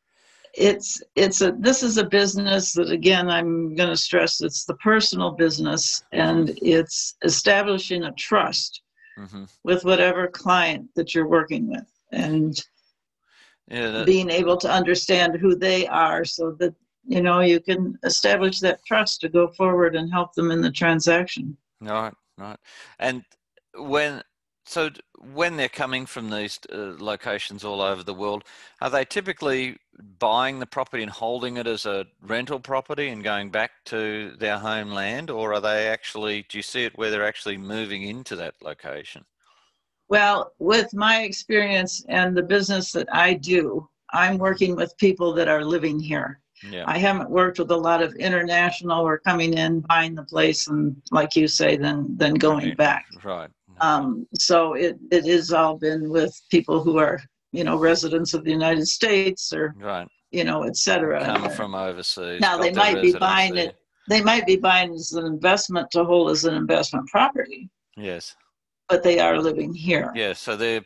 it's 0.57 1.03
it's 1.15 1.43
a 1.43 1.53
this 1.59 1.83
is 1.83 1.99
a 1.99 2.05
business 2.05 2.73
that 2.73 2.91
again 2.91 3.29
i'm 3.29 3.75
going 3.75 3.91
to 3.91 3.97
stress 3.97 4.41
it's 4.41 4.65
the 4.65 4.75
personal 4.77 5.31
business 5.31 6.03
and 6.13 6.59
it's 6.63 7.17
establishing 7.25 8.05
a 8.05 8.13
trust 8.13 8.81
mm-hmm. 9.19 9.45
with 9.65 9.85
whatever 9.85 10.27
client 10.29 10.89
that 10.97 11.15
you're 11.15 11.29
working 11.29 11.69
with 11.69 11.87
and 12.13 12.65
yeah, 13.69 13.91
that, 13.91 14.07
being 14.07 14.31
able 14.31 14.57
to 14.57 14.71
understand 14.71 15.37
who 15.37 15.55
they 15.55 15.87
are 15.89 16.25
so 16.25 16.53
that 16.53 16.75
you 17.05 17.21
know 17.21 17.41
you 17.41 17.61
can 17.61 17.99
establish 18.05 18.61
that 18.61 18.85
trust 18.87 19.21
to 19.21 19.29
go 19.29 19.49
forward 19.49 19.95
and 19.95 20.11
help 20.11 20.33
them 20.35 20.51
in 20.51 20.63
the 20.63 20.71
transaction 20.71 21.57
right 21.83 22.15
right 22.39 22.59
and 22.99 23.23
when 23.75 24.23
so 24.67 24.91
when 25.33 25.57
they're 25.57 25.69
coming 25.69 26.07
from 26.07 26.29
these 26.29 26.59
uh, 26.73 26.95
locations 26.99 27.65
all 27.65 27.81
over 27.81 28.03
the 28.03 28.13
world, 28.13 28.45
are 28.81 28.91
they 28.91 29.05
typically 29.05 29.77
buying 30.19 30.59
the 30.59 30.67
property 30.67 31.03
and 31.03 31.11
holding 31.11 31.57
it 31.57 31.67
as 31.67 31.87
a 31.87 32.07
rental 32.21 32.61
property 32.61 33.09
and 33.09 33.23
going 33.23 33.51
back 33.51 33.71
to 33.87 34.35
their 34.39 34.59
homeland, 34.59 35.31
or 35.31 35.55
are 35.55 35.61
they 35.61 35.89
actually? 35.89 36.45
Do 36.49 36.59
you 36.59 36.63
see 36.63 36.85
it 36.85 36.99
where 36.99 37.11
they're 37.11 37.27
actually 37.27 37.57
moving 37.57 38.03
into 38.03 38.37
that 38.37 38.55
location? 38.61 39.25
Well, 40.09 40.53
with 40.59 40.93
my 40.95 41.23
experience 41.23 42.05
and 42.09 42.37
the 42.37 42.43
business 42.43 42.93
that 42.93 43.09
I 43.13 43.35
do, 43.35 43.89
I'm 44.13 44.39
working 44.39 44.77
with 44.77 44.97
people 44.99 45.33
that 45.35 45.49
are 45.49 45.65
living 45.65 45.99
here. 45.99 46.41
Yeah. 46.63 46.85
I 46.87 46.99
haven't 46.99 47.29
worked 47.29 47.59
with 47.59 47.71
a 47.71 47.77
lot 47.77 48.03
of 48.03 48.15
international 48.17 49.07
or 49.07 49.19
coming 49.19 49.55
in, 49.55 49.81
buying 49.81 50.15
the 50.15 50.25
place, 50.25 50.69
and 50.69 50.97
like 51.11 51.37
you 51.37 51.49
say, 51.49 51.77
then 51.77 52.07
then 52.17 52.35
going 52.35 52.69
right. 52.69 52.77
back. 52.77 53.07
Right. 53.23 53.51
Um, 53.81 54.27
so 54.35 54.75
it, 54.75 54.97
it 55.11 55.25
has 55.27 55.53
all 55.53 55.77
been 55.77 56.11
with 56.11 56.35
people 56.51 56.83
who 56.83 56.99
are, 56.99 57.21
you 57.53 57.65
know, 57.65 57.77
residents 57.77 58.35
of 58.35 58.45
the 58.45 58.51
United 58.51 58.87
States 58.87 59.53
or, 59.53 59.75
right. 59.79 60.09
you 60.31 60.45
know, 60.45 60.63
et 60.63 60.77
cetera. 60.77 61.25
Come 61.25 61.51
from 61.51 61.75
overseas. 61.75 62.41
Now 62.41 62.59
they 62.59 62.73
might 62.73 63.03
be 63.03 63.13
buying 63.13 63.57
it. 63.57 63.77
They 64.09 64.23
might 64.23 64.47
be 64.47 64.57
buying 64.57 64.95
as 64.95 65.13
an 65.13 65.27
investment 65.27 65.91
to 65.91 66.05
hold 66.05 66.31
as 66.31 66.45
an 66.45 66.55
investment 66.55 67.09
property. 67.09 67.69
Yes. 67.97 68.37
But 68.89 69.03
they 69.03 69.19
are 69.19 69.39
living 69.41 69.75
here. 69.75 70.13
Yes. 70.15 70.39
So 70.39 70.57
they're 70.57 70.83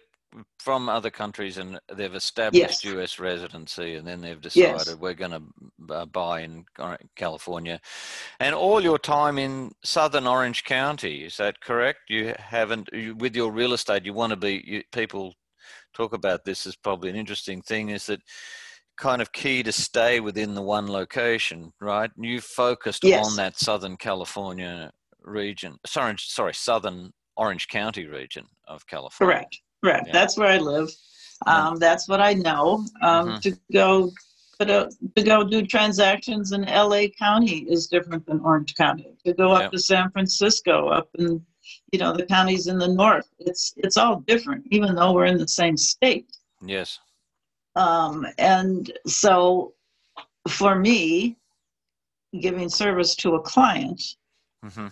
from 0.59 0.89
other 0.89 1.11
countries 1.11 1.59
and 1.59 1.81
they've 1.93 2.15
established 2.15 2.85
yes. 2.85 2.95
US 2.95 3.19
residency 3.19 3.97
and 3.97 4.07
then 4.07 4.21
they've 4.21 4.41
decided 4.41 4.87
yes. 4.87 4.95
we're 4.97 5.15
going 5.15 5.31
to 5.31 5.95
uh, 5.95 6.07
buy 6.07 6.41
in 6.41 6.65
California. 7.17 7.81
And 8.39 8.55
all 8.55 8.81
your 8.81 8.99
time 8.99 9.39
in 9.39 9.73
southern 9.85 10.27
Orange 10.27 10.65
County, 10.65 11.25
is 11.25 11.37
that 11.39 11.61
correct? 11.61 12.01
You 12.09 12.35
haven't, 12.39 12.89
you, 12.93 13.15
with 13.17 13.35
your 13.35 13.51
real 13.51 13.73
estate, 13.73 14.05
you 14.05 14.15
want 14.15 14.31
to 14.31 14.37
be, 14.37 14.63
you, 14.67 14.83
people 14.93 15.35
talk 15.95 16.13
about 16.13 16.45
this 16.45 16.67
as 16.67 16.77
probably 16.77 17.11
an 17.11 17.17
interesting 17.17 17.63
thing 17.63 17.91
is 17.91 18.07
that 18.07 18.21
kind 18.97 19.23
of 19.23 19.33
key 19.33 19.63
to 19.63 19.73
stay 19.73 20.21
within 20.21 20.55
the 20.55 20.63
one 20.63 20.87
location, 20.87 21.73
right? 21.81 22.11
You 22.17 22.41
focused 22.41 23.03
yes. 23.03 23.27
on 23.27 23.37
that 23.37 23.59
Southern 23.59 23.97
California 23.97 24.93
region, 25.23 25.79
sorry, 25.87 26.15
sorry, 26.19 26.55
Southern 26.55 27.13
Orange 27.37 27.69
County 27.69 28.07
region 28.07 28.47
of 28.69 28.87
California. 28.87 29.39
Correct. 29.39 29.61
Correct. 29.83 30.09
Yeah. 30.09 30.13
That's 30.13 30.37
where 30.37 30.49
I 30.49 30.59
live. 30.59 30.91
Um, 31.47 31.77
that's 31.77 32.09
what 32.09 32.21
I 32.21 32.35
know. 32.35 32.85
Um, 33.03 33.29
mm-hmm. 33.29 33.39
To 33.39 33.59
go, 33.73 34.13
but 34.59 34.71
uh, 34.71 34.91
to 35.17 35.23
go 35.23 35.43
do 35.43 35.67
transactions 35.67 36.53
in 36.53 36.65
L.A. 36.65 37.09
County 37.09 37.61
is 37.61 37.87
different 37.87 38.27
than 38.27 38.41
Orange 38.41 38.75
County. 38.75 39.17
To 39.25 39.33
go 39.33 39.53
up 39.53 39.73
to 39.73 39.79
San 39.79 40.11
Francisco, 40.11 40.89
up 40.89 41.09
in 41.19 41.45
you 41.93 41.99
know 41.99 42.13
the 42.13 42.27
counties 42.27 42.67
in 42.67 42.79
the 42.79 42.89
north, 42.89 43.29
it's 43.39 43.73
it's 43.79 43.97
all 43.97 44.21
different, 44.21 44.67
even 44.71 44.95
though 44.95 45.13
we're 45.13 45.25
in 45.25 45.39
the 45.39 45.49
same 45.49 45.77
state. 45.77 46.31
Yes. 46.61 46.99
Um, 47.75 48.27
and 48.37 48.93
so, 49.07 49.73
for 50.49 50.75
me, 50.75 51.39
giving 52.39 52.69
service 52.69 53.15
to 53.17 53.37
a 53.37 53.41
client. 53.41 54.03
Mm-hmm 54.65 54.89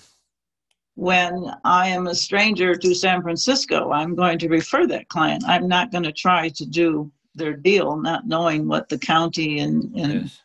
when 0.98 1.54
I 1.62 1.86
am 1.90 2.08
a 2.08 2.14
stranger 2.14 2.74
to 2.74 2.92
San 2.92 3.22
Francisco, 3.22 3.92
I'm 3.92 4.16
going 4.16 4.36
to 4.40 4.48
refer 4.48 4.84
that 4.88 5.08
client. 5.08 5.44
I'm 5.46 5.68
not 5.68 5.92
going 5.92 6.02
to 6.02 6.12
try 6.12 6.48
to 6.48 6.66
do 6.66 7.12
their 7.36 7.52
deal, 7.52 7.96
not 7.96 8.26
knowing 8.26 8.66
what 8.66 8.88
the 8.88 8.98
county 8.98 9.60
and 9.60 9.84
and, 9.94 10.12
yes. 10.22 10.42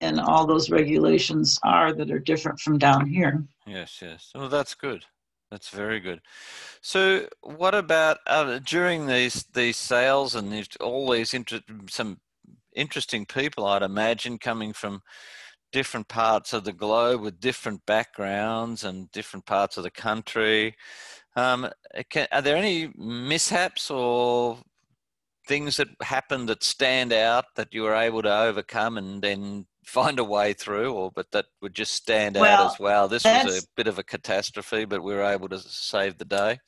and 0.00 0.20
all 0.20 0.46
those 0.46 0.70
regulations 0.70 1.58
are 1.64 1.92
that 1.92 2.12
are 2.12 2.20
different 2.20 2.60
from 2.60 2.78
down 2.78 3.04
here. 3.04 3.42
Yes, 3.66 3.98
yes. 4.00 4.30
Well, 4.32 4.48
that's 4.48 4.76
good. 4.76 5.04
That's 5.50 5.70
very 5.70 5.98
good. 5.98 6.20
So, 6.82 7.26
what 7.40 7.74
about 7.74 8.18
uh, 8.28 8.60
during 8.60 9.08
these 9.08 9.44
these 9.54 9.76
sales 9.76 10.36
and 10.36 10.52
these, 10.52 10.68
all 10.80 11.10
these 11.10 11.34
inter- 11.34 11.62
some 11.88 12.20
interesting 12.76 13.26
people? 13.26 13.66
I'd 13.66 13.82
imagine 13.82 14.38
coming 14.38 14.72
from 14.72 15.02
different 15.72 16.08
parts 16.08 16.52
of 16.52 16.64
the 16.64 16.72
globe 16.72 17.20
with 17.20 17.40
different 17.40 17.84
backgrounds 17.86 18.84
and 18.84 19.10
different 19.12 19.46
parts 19.46 19.76
of 19.76 19.82
the 19.82 19.90
country. 19.90 20.74
Um, 21.36 21.68
can, 22.10 22.26
are 22.32 22.42
there 22.42 22.56
any 22.56 22.92
mishaps 22.96 23.90
or 23.90 24.58
things 25.46 25.76
that 25.76 25.88
happened 26.02 26.48
that 26.48 26.62
stand 26.62 27.12
out 27.12 27.44
that 27.56 27.72
you 27.72 27.82
were 27.82 27.94
able 27.94 28.22
to 28.22 28.34
overcome 28.34 28.98
and 28.98 29.22
then 29.22 29.66
find 29.84 30.18
a 30.18 30.24
way 30.24 30.52
through, 30.52 30.92
or 30.92 31.10
but 31.10 31.30
that 31.32 31.46
would 31.62 31.74
just 31.74 31.94
stand 31.94 32.36
well, 32.36 32.64
out 32.64 32.72
as 32.72 32.80
well? 32.80 33.08
This 33.08 33.24
was 33.24 33.64
a 33.64 33.66
bit 33.76 33.86
of 33.86 33.98
a 33.98 34.04
catastrophe, 34.04 34.84
but 34.84 35.02
we 35.02 35.14
were 35.14 35.22
able 35.22 35.48
to 35.48 35.58
save 35.58 36.18
the 36.18 36.24
day. 36.24 36.58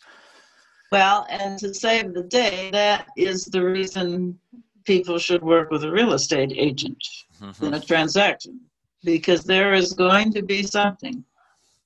Well, 0.91 1.27
and 1.31 1.59
to 1.61 1.73
save 1.73 2.13
the 2.13 2.25
day, 2.25 2.71
that 2.73 3.07
is 3.17 3.47
the 3.47 3.65
reason 3.65 4.39
people 4.85 5.19
should 5.19 5.43
work 5.43 5.71
with 5.71 5.85
a 5.85 5.91
real 5.91 6.13
estate 6.13 6.53
agent 6.55 7.03
mm-hmm. 7.41 7.65
in 7.65 7.75
a 7.75 7.81
transaction 7.81 8.61
because 9.05 9.45
there 9.45 9.75
is 9.75 9.93
going 9.93 10.33
to 10.33 10.43
be 10.43 10.63
something 10.63 11.25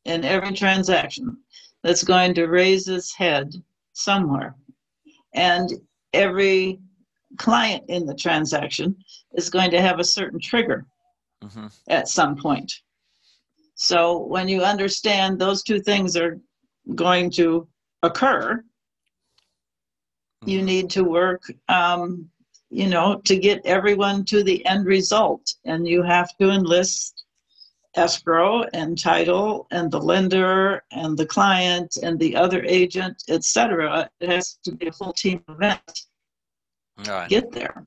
in 0.05 0.25
every 0.25 0.53
transaction 0.53 1.37
that's 1.83 2.05
going 2.05 2.35
to 2.35 2.47
raise 2.47 2.89
its 2.89 3.15
head 3.15 3.53
somewhere. 3.93 4.55
And 5.35 5.71
every 6.13 6.81
client 7.39 7.85
in 7.89 8.07
the 8.07 8.15
transaction 8.15 8.97
is 9.35 9.51
going 9.51 9.71
to 9.71 9.81
have 9.81 9.99
a 9.99 10.05
certain 10.05 10.41
trigger 10.41 10.87
mm-hmm. 11.43 11.67
at 11.89 12.09
some 12.09 12.37
point. 12.37 12.73
So 13.75 14.19
when 14.19 14.49
you 14.49 14.63
understand 14.63 15.39
those 15.39 15.63
two 15.63 15.81
things 15.81 16.17
are 16.17 16.39
going 16.95 17.31
to 17.33 17.69
occur, 18.03 18.55
mm-hmm. 18.55 20.49
you 20.49 20.63
need 20.63 20.91
to 20.91 21.05
work 21.05 21.43
um, 21.69 22.31
you 22.77 22.87
know, 22.87 23.19
to 23.25 23.39
get 23.39 23.65
everyone 23.65 24.23
to 24.23 24.45
the 24.45 24.65
end 24.67 24.85
result. 24.85 25.55
And 25.65 25.89
you 25.89 26.03
have 26.03 26.37
to 26.37 26.51
enlist 26.51 27.25
escrow 27.95 28.65
and 28.75 29.01
title 29.01 29.67
and 29.71 29.91
the 29.91 29.99
lender 29.99 30.85
and 30.93 31.17
the 31.17 31.25
client 31.25 31.97
and 32.03 32.19
the 32.19 32.37
other 32.37 32.63
agent, 32.65 33.23
etc. 33.31 34.11
It 34.21 34.29
has 34.29 34.59
to 34.65 34.73
be 34.73 34.89
a 34.89 34.93
full 34.93 35.15
team 35.15 35.43
event. 35.49 36.01
Right. 37.07 37.31
Get 37.31 37.51
there. 37.51 37.87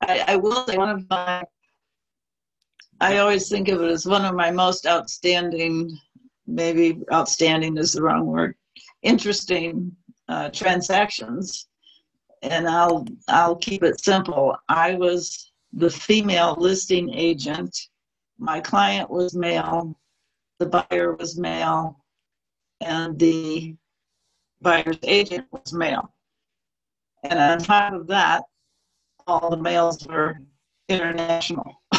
I, 0.00 0.24
I 0.26 0.36
will 0.36 0.66
say 0.66 0.76
one 0.76 0.90
of 0.90 1.08
my 1.08 1.44
I 3.00 3.18
always 3.18 3.48
think 3.48 3.68
of 3.68 3.82
it 3.82 3.90
as 3.90 4.04
one 4.04 4.24
of 4.24 4.34
my 4.34 4.50
most 4.50 4.84
outstanding, 4.86 5.96
maybe 6.48 7.02
outstanding 7.12 7.76
is 7.76 7.92
the 7.92 8.02
wrong 8.02 8.26
word, 8.26 8.56
interesting 9.02 9.94
uh, 10.28 10.48
transactions 10.48 11.68
and 12.42 12.68
I'll 12.68 13.06
I'll 13.28 13.56
keep 13.56 13.82
it 13.82 14.00
simple. 14.00 14.56
I 14.68 14.94
was 14.94 15.52
the 15.72 15.90
female 15.90 16.56
listing 16.58 17.12
agent. 17.12 17.76
My 18.38 18.60
client 18.60 19.10
was 19.10 19.34
male. 19.34 19.98
The 20.58 20.66
buyer 20.66 21.14
was 21.14 21.38
male, 21.38 22.04
and 22.80 23.18
the 23.18 23.76
buyer's 24.60 24.98
agent 25.02 25.46
was 25.50 25.72
male. 25.72 26.12
And 27.24 27.38
on 27.38 27.58
top 27.58 27.92
of 27.92 28.06
that, 28.08 28.44
all 29.26 29.50
the 29.50 29.56
males 29.56 30.06
were 30.06 30.38
international. 30.88 31.82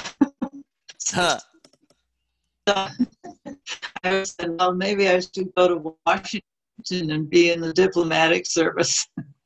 huh. 1.13 1.39
so 2.67 2.87
I 4.03 4.23
said, 4.23 4.57
well, 4.59 4.73
maybe 4.73 5.07
I 5.09 5.19
should 5.19 5.53
go 5.55 5.67
to 5.67 5.97
Washington 6.05 7.11
and 7.11 7.29
be 7.29 7.51
in 7.51 7.61
the 7.61 7.73
diplomatic 7.73 8.45
service. 8.45 9.07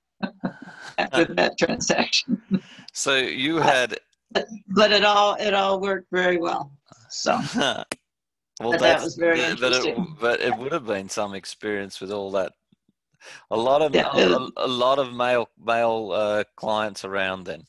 after 0.98 1.34
that 1.36 1.58
transaction. 1.58 2.42
So 2.94 3.16
you 3.16 3.58
had, 3.58 4.00
but, 4.32 4.48
but, 4.68 4.92
it 4.92 5.04
all 5.04 5.36
it 5.36 5.54
all 5.54 5.80
worked 5.80 6.08
very 6.12 6.38
well. 6.38 6.72
So. 7.10 7.40
well, 7.56 8.78
that 8.80 9.02
was 9.02 9.16
very 9.16 9.42
interesting. 9.42 10.16
But 10.20 10.40
it, 10.40 10.48
but 10.48 10.54
it 10.54 10.58
would 10.58 10.72
have 10.72 10.86
been 10.86 11.10
some 11.10 11.34
experience 11.34 12.02
with 12.02 12.12
all 12.12 12.32
that. 12.32 12.54
A 13.52 13.58
lot 13.58 13.82
of 13.82 13.94
yeah, 13.94 14.10
a, 14.14 14.48
a, 14.58 14.68
lot 14.68 14.98
of 14.98 15.14
male 15.14 15.48
male 15.64 16.12
uh, 16.12 16.44
clients 16.56 17.06
around 17.06 17.46
then. 17.46 17.64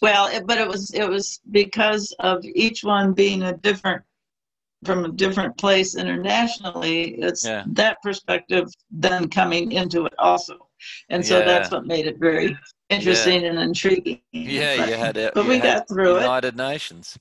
Well, 0.00 0.26
it, 0.26 0.46
but 0.46 0.58
it 0.58 0.66
was 0.66 0.92
it 0.94 1.08
was 1.08 1.40
because 1.50 2.14
of 2.18 2.44
each 2.44 2.82
one 2.82 3.12
being 3.12 3.42
a 3.42 3.56
different 3.58 4.02
from 4.84 5.04
a 5.04 5.08
different 5.12 5.56
place 5.58 5.94
internationally. 5.94 7.14
It's 7.14 7.44
yeah. 7.44 7.64
that 7.68 8.02
perspective 8.02 8.68
then 8.90 9.28
coming 9.28 9.72
into 9.72 10.06
it 10.06 10.14
also 10.18 10.66
and 11.08 11.24
so 11.24 11.38
yeah. 11.38 11.44
that's 11.44 11.70
what 11.70 11.86
made 11.86 12.06
it 12.06 12.18
very 12.18 12.56
interesting 12.90 13.42
yeah. 13.42 13.50
and 13.50 13.58
intriguing. 13.58 14.20
Yeah, 14.32 14.76
but, 14.76 14.88
you 14.88 14.94
had 14.94 15.16
it. 15.16 15.34
But 15.34 15.46
we 15.46 15.58
got 15.58 15.88
through 15.88 16.16
United 16.16 16.20
it. 16.20 16.54
United 16.54 16.56
Nations. 16.56 17.18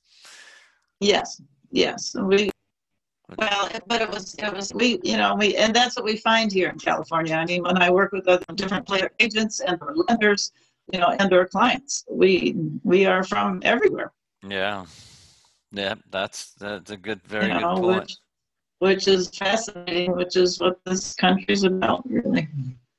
Yes, 1.00 1.42
yes, 1.72 2.16
we. 2.16 2.50
Well, 3.38 3.70
but 3.88 4.02
it 4.02 4.10
was 4.10 4.36
it 4.36 4.54
was 4.54 4.74
we 4.74 5.00
you 5.04 5.16
know 5.16 5.36
we 5.36 5.56
and 5.56 5.74
that's 5.74 5.96
what 5.96 6.04
we 6.04 6.18
find 6.18 6.52
here 6.52 6.70
in 6.70 6.78
California. 6.78 7.36
I 7.36 7.46
mean, 7.46 7.64
when 7.64 7.82
I 7.82 7.90
work 7.90 8.12
with 8.12 8.28
other 8.28 8.46
different 8.56 8.86
player 8.86 9.10
agents 9.20 9.62
and 9.62 9.82
our 9.82 9.96
lenders, 9.96 10.52
you 10.92 11.00
know, 11.00 11.16
and 11.18 11.32
our 11.34 11.48
clients, 11.48 12.04
we 12.10 12.56
we 12.84 13.06
are 13.06 13.24
from 13.24 13.62
everywhere. 13.64 14.12
Yeah, 14.48 14.86
yeah, 15.72 15.96
that's 16.10 16.54
that's 16.56 16.92
a 16.92 16.98
good, 16.98 17.22
very 17.24 17.48
you 17.48 17.60
know, 17.60 17.76
good 17.76 17.82
point. 17.82 18.02
Which, 18.02 18.18
which 18.80 19.08
is 19.08 19.30
fascinating, 19.30 20.16
which 20.16 20.36
is 20.36 20.60
what 20.60 20.80
this 20.86 21.14
country's 21.16 21.64
about, 21.64 22.08
really. 22.10 22.48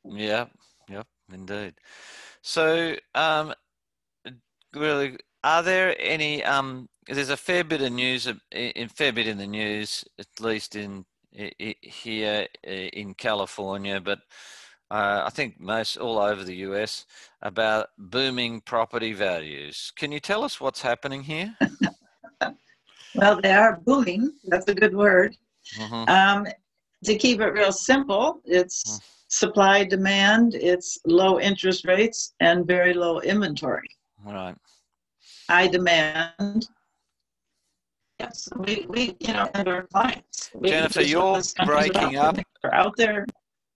Yeah, 0.05 0.47
yep, 0.89 1.07
indeed. 1.33 1.75
So, 2.43 2.97
um, 3.15 3.55
really, 4.75 5.17
are 5.45 5.63
there 5.63 5.95
any? 5.99 6.43
Um, 6.45 6.89
there's 7.07 7.31
a 7.31 7.37
fair 7.37 7.65
bit 7.65 7.83
of 7.83 7.93
news, 7.93 8.29
in 8.51 8.89
fair 8.89 9.13
bit 9.13 9.27
in 9.27 9.39
the 9.39 9.47
news, 9.47 10.05
at 10.19 10.27
least 10.41 10.77
in 10.77 11.05
here 11.83 12.47
in 12.63 13.15
California, 13.15 14.01
but 14.01 14.21
uh, 14.91 15.23
I 15.25 15.31
think 15.31 15.59
most 15.59 15.97
all 15.97 16.19
over 16.19 16.45
the 16.45 16.57
US 16.57 17.07
about 17.41 17.89
booming 17.97 18.61
property 18.61 19.15
values. 19.15 19.93
Can 19.97 20.13
you 20.13 20.21
tell 20.21 20.45
us 20.45 20.61
what's 20.61 20.83
happening 20.83 21.23
here? 21.23 21.57
well, 23.15 23.41
they 23.41 23.53
are 23.53 23.81
booming. 23.85 24.33
That's 24.45 24.69
a 24.69 24.75
good 24.75 24.95
word. 24.95 25.35
Mm-hmm. 25.79 26.11
Um, 26.11 26.47
to 27.05 27.17
keep 27.17 27.41
it 27.41 27.47
real 27.47 27.73
simple, 27.73 28.41
it's 28.45 28.83
mm 28.85 29.01
supply 29.33 29.83
demand, 29.83 30.55
it's 30.55 30.99
low 31.07 31.41
interest 31.41 31.87
rates 31.87 32.35
and 32.41 32.67
very 32.67 32.93
low 32.93 33.21
inventory. 33.21 33.89
Right. 34.23 34.55
High 35.49 35.69
demand. 35.69 36.69
Yes, 38.21 38.49
we, 38.59 38.87
we 38.91 39.17
you 39.21 39.33
know, 39.33 39.49
and 39.55 39.67
our 39.67 39.87
clients. 39.87 40.51
We, 40.55 40.69
Jennifer, 40.69 41.01
you're 41.01 41.41
breaking 41.65 42.17
up. 42.17 42.39
are 42.63 42.75
out 42.75 42.95
there. 42.99 43.25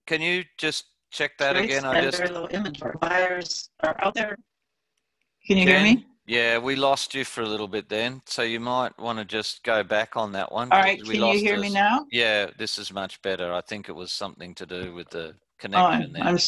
Can 0.06 0.20
you 0.20 0.44
just 0.58 0.84
check 1.10 1.38
that 1.38 1.56
again? 1.56 1.86
I 1.86 2.02
just 2.02 2.18
very 2.18 2.30
low 2.30 2.46
inventory. 2.48 2.94
Buyers 3.00 3.70
are 3.82 3.96
out 4.00 4.14
there. 4.14 4.36
Can 5.46 5.56
you 5.56 5.64
Jen, 5.64 5.84
hear 5.84 5.94
me? 5.96 6.06
Yeah, 6.26 6.58
we 6.58 6.76
lost 6.76 7.14
you 7.14 7.24
for 7.24 7.40
a 7.40 7.48
little 7.48 7.68
bit 7.68 7.88
then, 7.88 8.20
so 8.26 8.42
you 8.42 8.60
might 8.60 8.96
want 8.98 9.18
to 9.18 9.24
just 9.24 9.64
go 9.64 9.82
back 9.82 10.16
on 10.16 10.32
that 10.32 10.52
one. 10.52 10.70
All 10.70 10.80
right, 10.80 11.00
we 11.06 11.18
can 11.18 11.32
you 11.32 11.38
hear 11.38 11.56
us. 11.56 11.62
me 11.62 11.70
now? 11.70 12.04
Yeah, 12.12 12.50
this 12.58 12.78
is 12.78 12.92
much 12.92 13.22
better. 13.22 13.52
I 13.52 13.62
think 13.62 13.88
it 13.88 13.94
was 13.94 14.12
something 14.12 14.54
to 14.56 14.66
do 14.66 14.92
with 14.92 15.08
the 15.10 15.34
connection 15.58 16.16
oh, 16.16 16.20
I'm, 16.22 16.38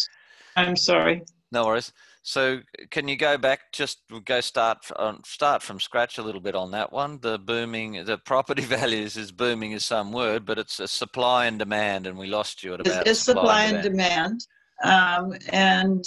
I'm 0.57 0.77
sorry. 0.77 1.23
No 1.51 1.67
worries. 1.67 1.93
So 2.23 2.61
can 2.91 3.09
you 3.09 3.17
go 3.17 3.39
back? 3.39 3.73
Just 3.73 4.03
go 4.27 4.41
start 4.41 4.79
um, 4.97 5.23
start 5.25 5.63
from 5.63 5.81
scratch 5.81 6.19
a 6.19 6.23
little 6.23 6.43
bit 6.43 6.55
on 6.55 6.71
that 6.73 6.93
one. 6.93 7.19
The 7.21 7.39
booming, 7.39 8.05
the 8.05 8.19
property 8.19 8.63
values 8.79 9.17
is 9.17 9.33
booming 9.33 9.73
is 9.73 9.87
some 9.87 10.13
word, 10.13 10.45
but 10.45 10.59
it's 10.59 10.79
a 10.79 10.89
supply 10.89 11.47
and 11.47 11.59
demand, 11.59 12.07
and 12.07 12.19
we 12.19 12.27
lost 12.27 12.63
you 12.63 12.75
at 12.75 12.81
about. 12.81 13.07
It's, 13.07 13.21
supply, 13.21 13.65
and 13.65 13.83
demand, 13.83 14.45
demand. 14.83 15.33
Um, 15.33 15.39
and 15.49 16.05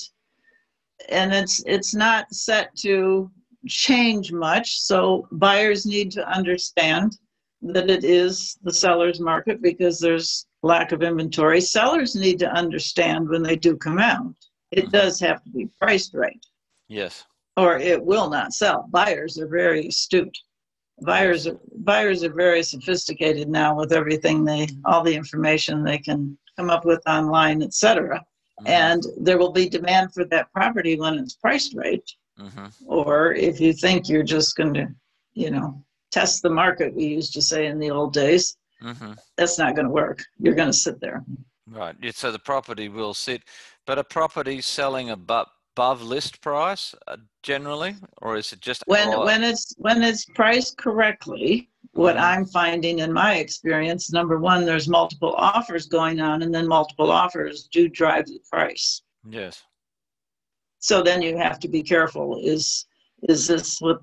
and 1.10 1.34
it's 1.34 1.64
it's 1.66 1.96
not 1.96 2.32
set 2.32 2.76
to 2.78 3.32
change 3.68 4.32
much. 4.32 4.80
So 4.80 5.28
buyers 5.32 5.86
need 5.86 6.12
to 6.12 6.28
understand 6.28 7.18
that 7.64 7.90
it 7.90 8.04
is 8.04 8.58
the 8.64 8.74
seller's 8.74 9.20
market 9.20 9.62
because 9.62 10.00
there's 10.00 10.46
lack 10.64 10.92
of 10.92 11.04
inventory. 11.04 11.62
Sellers 11.62 12.16
need 12.16 12.40
to 12.40 12.52
understand 12.52 13.28
when 13.28 13.44
they 13.44 13.56
do 13.56 13.76
come 13.76 14.00
out, 14.00 14.36
it 14.72 14.86
mm-hmm. 14.86 14.92
does 14.92 15.20
have 15.20 15.44
to 15.44 15.50
be 15.50 15.70
priced 15.80 16.14
right. 16.14 16.46
Yes. 16.88 17.26
Or 17.58 17.78
it 17.78 18.04
will 18.04 18.30
not 18.30 18.54
sell. 18.54 18.88
Buyers 18.90 19.40
are 19.40 19.48
very 19.48 19.88
astute. 19.88 20.38
Buyers 21.04 21.48
are, 21.48 21.60
buyers 21.78 22.24
are 22.24 22.34
very 22.34 22.64
sophisticated 22.64 23.50
now 23.50 23.76
with 23.76 23.92
everything 23.92 24.46
they 24.46 24.68
all 24.86 25.04
the 25.04 25.16
information 25.16 25.84
they 25.84 25.98
can 25.98 26.38
come 26.58 26.70
up 26.70 26.86
with 26.86 27.02
online, 27.08 27.64
etc. 27.64 28.20
Mm-hmm. 28.20 28.68
And 28.68 29.04
there 29.18 29.38
will 29.38 29.52
be 29.52 29.68
demand 29.68 30.14
for 30.14 30.26
that 30.26 30.52
property 30.54 31.00
when 31.00 31.16
it's 31.16 31.36
priced 31.36 31.76
right. 31.76 32.04
Mm-hmm. 32.40 32.68
Or 32.86 33.34
if 33.34 33.60
you 33.60 33.74
think 33.74 34.08
you're 34.08 34.24
just 34.24 34.56
going 34.56 34.74
to, 34.76 34.88
you 35.34 35.50
know, 35.50 35.84
test 36.12 36.42
the 36.42 36.50
market, 36.50 36.94
we 36.94 37.06
used 37.06 37.34
to 37.34 37.42
say 37.42 37.68
in 37.68 37.80
the 37.80 37.90
old 37.90 38.14
days, 38.14 38.58
mm-hmm. 38.82 39.14
that's 39.38 39.58
not 39.58 39.76
going 39.76 39.88
to 39.88 39.92
work. 39.92 40.24
You're 40.40 40.56
going 40.56 40.70
to 40.70 40.74
sit 40.78 41.00
there. 41.00 41.24
Right. 41.68 41.96
So 42.14 42.32
the 42.32 42.40
property 42.40 42.90
will 42.90 43.14
sit, 43.14 43.44
but 43.86 43.98
a 43.98 44.04
property 44.04 44.62
selling 44.62 45.12
above 45.12 45.48
above 45.76 46.02
list 46.02 46.42
price 46.42 46.94
uh, 47.08 47.18
generally, 47.44 47.96
or 48.22 48.38
is 48.38 48.52
it 48.52 48.60
just 48.60 48.84
when 48.88 49.10
when 49.22 49.44
it's 49.44 49.74
when 49.78 50.04
it's 50.04 50.26
priced 50.26 50.78
correctly? 50.78 51.70
What 51.94 52.16
mm-hmm. 52.16 52.26
I'm 52.26 52.46
finding 52.46 53.00
in 53.00 53.12
my 53.12 53.36
experience, 53.36 54.12
number 54.12 54.38
one, 54.40 54.66
there's 54.66 54.88
multiple 54.88 55.34
offers 55.38 55.88
going 55.88 56.20
on, 56.20 56.42
and 56.42 56.54
then 56.54 56.68
multiple 56.68 57.12
offers 57.12 57.68
do 57.72 57.90
drive 57.90 58.26
the 58.28 58.40
price. 58.50 59.02
Yes. 59.30 59.64
so 60.80 61.04
then 61.04 61.22
you 61.22 61.38
have 61.38 61.60
to 61.60 61.68
be 61.68 61.84
careful. 61.84 62.40
Is 62.44 62.86
is 63.30 63.48
this 63.48 63.80
with 63.82 64.00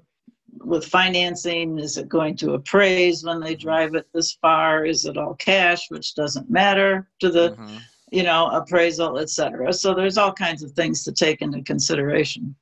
with 0.65 0.85
financing? 0.85 1.79
Is 1.79 1.97
it 1.97 2.09
going 2.09 2.37
to 2.37 2.55
appraise 2.55 3.25
when 3.25 3.41
they 3.41 3.55
drive 3.55 3.95
it 3.95 4.07
this 4.13 4.33
far? 4.33 4.85
Is 4.85 5.05
it 5.05 5.17
all 5.17 5.35
cash, 5.35 5.91
which 5.91 6.15
doesn't 6.15 6.51
matter 6.51 7.09
to 7.21 7.31
the 7.31 7.51
mm-hmm. 7.51 7.77
you 8.11 8.23
know 8.23 8.49
appraisal, 8.49 9.19
etc. 9.19 9.73
So 9.73 9.95
there's 9.95 10.19
all 10.19 10.33
kinds 10.33 10.63
of 10.63 10.73
things 10.73 11.05
to 11.05 11.13
take 11.13 11.43
into 11.43 11.63
consideration. 11.63 12.55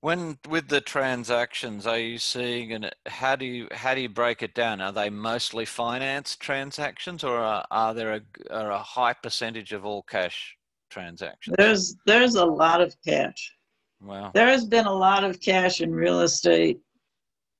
When 0.00 0.38
with 0.50 0.68
the 0.68 0.82
transactions, 0.82 1.86
are 1.86 1.98
you 1.98 2.18
seeing 2.18 2.72
and 2.72 2.94
how 3.06 3.36
do 3.36 3.46
you 3.46 3.68
how 3.72 3.94
do 3.94 4.02
you 4.02 4.10
break 4.10 4.42
it 4.42 4.54
down? 4.54 4.82
Are 4.82 4.92
they 4.92 5.08
mostly 5.08 5.64
finance 5.64 6.36
transactions, 6.36 7.24
or 7.24 7.38
are, 7.38 7.64
are 7.70 7.94
there 7.94 8.14
a, 8.14 8.20
are 8.50 8.70
a 8.72 8.78
high 8.78 9.14
percentage 9.14 9.72
of 9.72 9.86
all 9.86 10.02
cash 10.02 10.56
transactions? 10.90 11.56
There's 11.56 11.96
there's 12.04 12.34
a 12.34 12.44
lot 12.44 12.82
of 12.82 12.94
cash. 13.06 13.54
Wow. 14.02 14.30
There 14.34 14.48
has 14.48 14.66
been 14.66 14.84
a 14.84 14.92
lot 14.92 15.24
of 15.24 15.40
cash 15.40 15.80
in 15.80 15.94
real 15.94 16.20
estate, 16.20 16.80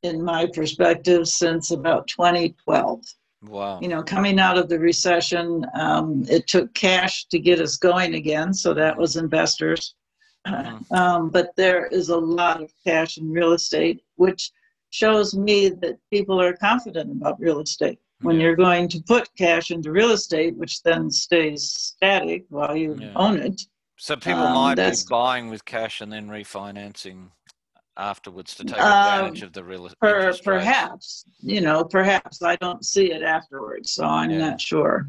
in 0.04 0.22
my 0.22 0.46
perspective, 0.46 1.28
since 1.28 1.70
about 1.70 2.06
2012. 2.08 3.02
Wow. 3.42 3.80
You 3.80 3.88
know, 3.88 4.02
coming 4.02 4.38
out 4.38 4.58
of 4.58 4.68
the 4.68 4.78
recession, 4.78 5.66
um, 5.74 6.24
it 6.28 6.46
took 6.46 6.72
cash 6.74 7.26
to 7.26 7.38
get 7.38 7.60
us 7.60 7.76
going 7.76 8.14
again. 8.14 8.54
So 8.54 8.72
that 8.74 8.96
was 8.96 9.16
investors. 9.16 9.94
Mm-hmm. 10.46 10.94
Um, 10.94 11.30
but 11.30 11.50
there 11.56 11.86
is 11.86 12.10
a 12.10 12.16
lot 12.16 12.62
of 12.62 12.72
cash 12.86 13.18
in 13.18 13.30
real 13.30 13.52
estate, 13.52 14.02
which 14.16 14.50
shows 14.90 15.34
me 15.34 15.70
that 15.70 15.98
people 16.10 16.40
are 16.40 16.54
confident 16.54 17.10
about 17.10 17.40
real 17.40 17.60
estate. 17.60 17.98
When 18.20 18.36
yeah. 18.36 18.42
you're 18.44 18.56
going 18.56 18.88
to 18.88 19.02
put 19.02 19.28
cash 19.36 19.70
into 19.70 19.90
real 19.90 20.12
estate, 20.12 20.56
which 20.56 20.82
then 20.82 21.10
stays 21.10 21.70
static 21.70 22.44
while 22.48 22.76
you 22.76 22.96
yeah. 22.98 23.12
own 23.16 23.38
it. 23.38 23.60
So 23.96 24.16
people 24.16 24.42
um, 24.42 24.54
might 24.54 24.76
be 24.76 24.96
buying 25.10 25.50
with 25.50 25.64
cash 25.64 26.00
and 26.00 26.12
then 26.12 26.28
refinancing 26.28 27.28
afterwards 27.96 28.54
to 28.56 28.64
take 28.64 28.76
advantage 28.76 29.42
um, 29.42 29.46
of 29.46 29.52
the 29.52 29.64
real. 29.64 29.88
Per, 30.00 30.32
perhaps, 30.44 31.24
you 31.40 31.60
know, 31.60 31.84
perhaps 31.84 32.42
I 32.42 32.56
don't 32.56 32.84
see 32.84 33.12
it 33.12 33.22
afterwards, 33.22 33.92
so 33.92 34.04
I'm 34.04 34.30
yeah. 34.30 34.38
not 34.38 34.60
sure. 34.60 35.08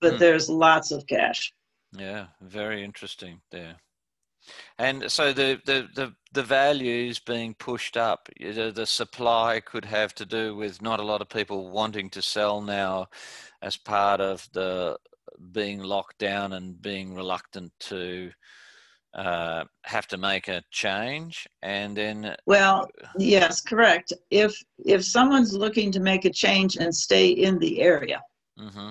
But 0.00 0.14
hmm. 0.14 0.18
there's 0.18 0.48
lots 0.48 0.90
of 0.90 1.06
cash. 1.06 1.52
Yeah, 1.96 2.26
very 2.40 2.82
interesting 2.82 3.40
there. 3.50 3.76
And 4.78 5.10
so 5.10 5.32
the, 5.32 5.60
the, 5.64 5.88
the, 5.94 6.12
the 6.32 6.42
values 6.42 7.18
being 7.18 7.54
pushed 7.54 7.96
up, 7.96 8.28
the, 8.38 8.72
the 8.74 8.86
supply 8.86 9.60
could 9.64 9.84
have 9.86 10.14
to 10.16 10.26
do 10.26 10.54
with 10.54 10.82
not 10.82 11.00
a 11.00 11.04
lot 11.04 11.22
of 11.22 11.28
people 11.28 11.70
wanting 11.70 12.10
to 12.10 12.20
sell 12.20 12.60
now 12.60 13.06
as 13.62 13.76
part 13.76 14.20
of 14.20 14.46
the 14.52 14.98
being 15.52 15.82
locked 15.82 16.18
down 16.18 16.52
and 16.52 16.80
being 16.80 17.14
reluctant 17.14 17.72
to 17.80 18.30
uh, 19.14 19.64
have 19.84 20.08
to 20.08 20.16
make 20.16 20.48
a 20.48 20.62
change 20.70 21.46
and 21.62 21.96
then 21.96 22.34
well 22.46 22.88
yes 23.16 23.60
correct 23.60 24.12
if 24.30 24.52
if 24.84 25.04
someone's 25.04 25.54
looking 25.54 25.92
to 25.92 26.00
make 26.00 26.24
a 26.24 26.30
change 26.30 26.76
and 26.76 26.94
stay 26.94 27.28
in 27.28 27.58
the 27.60 27.80
area 27.80 28.20
mm-hmm. 28.58 28.90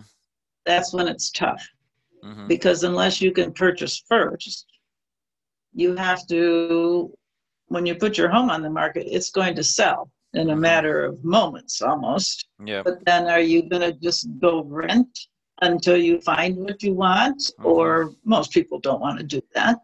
that's 0.65 0.93
when 0.93 1.09
it's 1.09 1.29
tough 1.31 1.67
mm-hmm. 2.23 2.47
because 2.47 2.83
unless 2.83 3.21
you 3.21 3.33
can 3.33 3.51
purchase 3.51 4.01
first 4.07 4.65
you 5.73 5.93
have 5.95 6.25
to 6.27 7.11
when 7.67 7.85
you 7.85 7.93
put 7.93 8.17
your 8.17 8.29
home 8.29 8.49
on 8.49 8.61
the 8.61 8.69
market 8.69 9.05
it's 9.09 9.29
going 9.29 9.53
to 9.53 9.63
sell 9.63 10.09
in 10.35 10.49
a 10.49 10.53
mm-hmm. 10.53 10.61
matter 10.61 11.03
of 11.03 11.21
moments 11.25 11.81
almost 11.81 12.47
yeah 12.63 12.81
but 12.81 13.03
then 13.05 13.27
are 13.27 13.41
you 13.41 13.67
going 13.67 13.81
to 13.81 13.91
just 13.99 14.27
go 14.39 14.63
rent 14.63 15.19
until 15.61 15.97
you 15.97 16.19
find 16.21 16.55
what 16.55 16.81
you 16.81 16.93
want 16.93 17.39
mm-hmm. 17.39 17.65
or 17.65 18.13
most 18.23 18.51
people 18.51 18.79
don't 18.79 19.01
want 19.01 19.17
to 19.17 19.25
do 19.25 19.41
that 19.53 19.79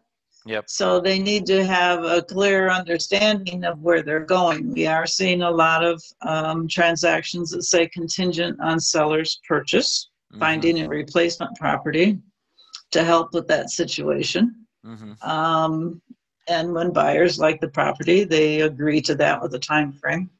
Yep. 0.46 0.64
So 0.68 1.00
they 1.00 1.18
need 1.18 1.44
to 1.46 1.64
have 1.64 2.04
a 2.04 2.22
clear 2.22 2.70
understanding 2.70 3.64
of 3.64 3.80
where 3.80 4.02
they're 4.02 4.24
going. 4.24 4.72
We 4.72 4.86
are 4.86 5.06
seeing 5.06 5.42
a 5.42 5.50
lot 5.50 5.84
of 5.84 6.02
um, 6.22 6.66
transactions 6.66 7.50
that 7.50 7.64
say 7.64 7.88
contingent 7.88 8.58
on 8.60 8.80
seller's 8.80 9.40
purchase, 9.46 10.08
mm-hmm. 10.32 10.40
finding 10.40 10.80
a 10.80 10.88
replacement 10.88 11.56
property 11.56 12.18
to 12.92 13.04
help 13.04 13.34
with 13.34 13.48
that 13.48 13.70
situation. 13.70 14.66
Mm-hmm. 14.84 15.28
Um, 15.28 16.00
and 16.48 16.72
when 16.72 16.92
buyers 16.92 17.38
like 17.38 17.60
the 17.60 17.68
property, 17.68 18.24
they 18.24 18.62
agree 18.62 19.00
to 19.02 19.14
that 19.16 19.40
with 19.42 19.54
a 19.54 19.58
time 19.58 19.92
frame. 19.92 20.30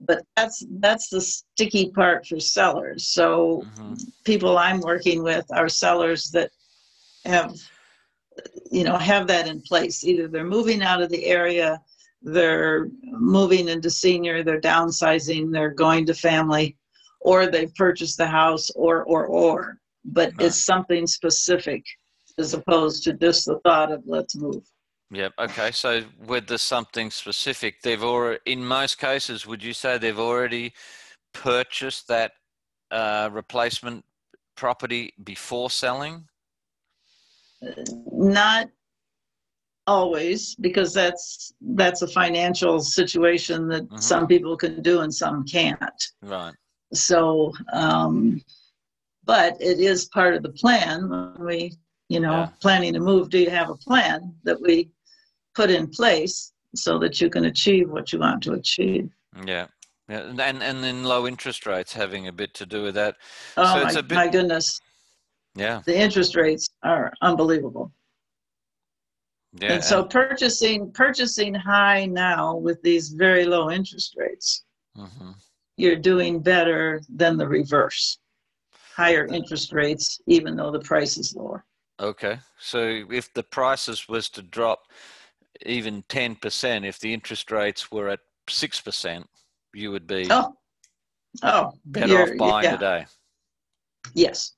But 0.00 0.24
that's 0.36 0.64
that's 0.80 1.08
the 1.08 1.20
sticky 1.20 1.90
part 1.90 2.26
for 2.26 2.40
sellers. 2.40 3.06
So 3.06 3.64
mm-hmm. 3.64 3.94
people 4.24 4.58
I'm 4.58 4.80
working 4.80 5.22
with 5.22 5.46
are 5.52 5.68
sellers 5.68 6.30
that 6.32 6.50
have 7.24 7.56
you 8.70 8.84
know 8.84 8.96
have 8.96 9.26
that 9.28 9.48
in 9.48 9.60
place. 9.60 10.04
Either 10.04 10.28
they're 10.28 10.44
moving 10.44 10.82
out 10.82 11.02
of 11.02 11.10
the 11.10 11.26
area, 11.26 11.80
they're 12.22 12.88
moving 13.02 13.68
into 13.68 13.90
senior, 13.90 14.42
they're 14.42 14.60
downsizing, 14.60 15.52
they're 15.52 15.74
going 15.74 16.06
to 16.06 16.14
family, 16.14 16.76
or 17.20 17.46
they've 17.46 17.74
purchased 17.74 18.18
the 18.18 18.26
house, 18.26 18.70
or 18.70 19.04
or 19.04 19.26
or. 19.26 19.78
But 20.04 20.32
it's 20.40 20.64
something 20.64 21.06
specific 21.06 21.84
as 22.38 22.54
opposed 22.54 23.04
to 23.04 23.12
just 23.12 23.46
the 23.46 23.58
thought 23.60 23.92
of 23.92 24.02
let's 24.06 24.34
move. 24.36 24.64
Yep. 25.12 25.32
Okay. 25.38 25.70
So 25.72 26.02
with 26.26 26.46
the 26.46 26.58
something 26.58 27.10
specific, 27.10 27.82
they've 27.82 28.02
already, 28.02 28.40
in 28.46 28.64
most 28.64 28.98
cases, 28.98 29.46
would 29.46 29.62
you 29.62 29.74
say 29.74 29.98
they've 29.98 30.18
already 30.18 30.72
purchased 31.34 32.08
that 32.08 32.32
uh, 32.90 33.28
replacement 33.30 34.04
property 34.56 35.12
before 35.22 35.70
selling? 35.70 36.28
Not 38.10 38.68
always, 39.86 40.54
because 40.56 40.92
that's 40.94 41.52
that's 41.60 42.02
a 42.02 42.08
financial 42.08 42.80
situation 42.80 43.68
that 43.68 43.84
mm-hmm. 43.84 43.96
some 43.98 44.26
people 44.26 44.56
can 44.56 44.82
do 44.82 45.00
and 45.00 45.14
some 45.14 45.44
can't. 45.44 46.02
Right. 46.22 46.54
So, 46.92 47.52
um, 47.72 48.42
but 49.24 49.56
it 49.60 49.80
is 49.80 50.06
part 50.06 50.34
of 50.34 50.42
the 50.42 50.52
plan 50.52 51.08
when 51.08 51.46
we 51.46 51.72
you 52.12 52.20
know, 52.20 52.40
yeah. 52.40 52.48
planning 52.60 52.92
to 52.92 53.00
move, 53.00 53.30
do 53.30 53.38
you 53.38 53.48
have 53.48 53.70
a 53.70 53.74
plan 53.74 54.34
that 54.44 54.60
we 54.60 54.90
put 55.54 55.70
in 55.70 55.88
place 55.88 56.52
so 56.74 56.98
that 56.98 57.22
you 57.22 57.30
can 57.30 57.46
achieve 57.46 57.88
what 57.88 58.12
you 58.12 58.18
want 58.18 58.42
to 58.42 58.52
achieve? 58.52 59.08
Yeah. 59.46 59.66
Yeah, 60.08 60.28
and 60.28 60.62
and 60.62 60.84
then 60.84 61.04
low 61.04 61.26
interest 61.26 61.64
rates 61.64 61.92
having 61.92 62.26
a 62.26 62.32
bit 62.32 62.52
to 62.54 62.66
do 62.66 62.82
with 62.82 62.96
that. 62.96 63.16
Oh 63.56 63.88
so 63.88 63.94
my, 63.94 64.00
bit, 64.00 64.14
my 64.16 64.28
goodness! 64.28 64.80
Yeah, 65.54 65.82
the 65.84 65.96
interest 65.96 66.34
rates 66.36 66.70
are 66.82 67.12
unbelievable. 67.20 67.92
Yeah, 69.60 69.74
and 69.74 69.84
so 69.84 70.04
purchasing 70.04 70.90
purchasing 70.92 71.52
high 71.54 72.06
now 72.06 72.56
with 72.56 72.80
these 72.82 73.10
very 73.10 73.44
low 73.44 73.70
interest 73.70 74.14
rates, 74.16 74.64
mm-hmm. 74.96 75.32
you're 75.76 75.96
doing 75.96 76.40
better 76.40 77.02
than 77.14 77.36
the 77.36 77.46
reverse. 77.46 78.18
Higher 78.96 79.26
interest 79.26 79.72
rates, 79.72 80.20
even 80.26 80.56
though 80.56 80.70
the 80.70 80.80
price 80.80 81.16
is 81.18 81.34
lower. 81.34 81.64
Okay, 82.00 82.38
so 82.58 83.04
if 83.10 83.32
the 83.34 83.42
prices 83.42 84.08
was 84.08 84.28
to 84.30 84.42
drop 84.42 84.80
even 85.66 86.02
ten 86.08 86.34
percent, 86.34 86.84
if 86.86 86.98
the 86.98 87.12
interest 87.12 87.50
rates 87.50 87.92
were 87.92 88.08
at 88.08 88.20
six 88.48 88.80
percent, 88.80 89.28
you 89.74 89.90
would 89.90 90.06
be 90.06 90.26
oh, 90.30 90.54
oh 91.42 91.72
better 91.84 92.22
off 92.22 92.38
buying 92.38 92.64
yeah. 92.64 92.70
today. 92.72 93.06
Yes. 94.14 94.54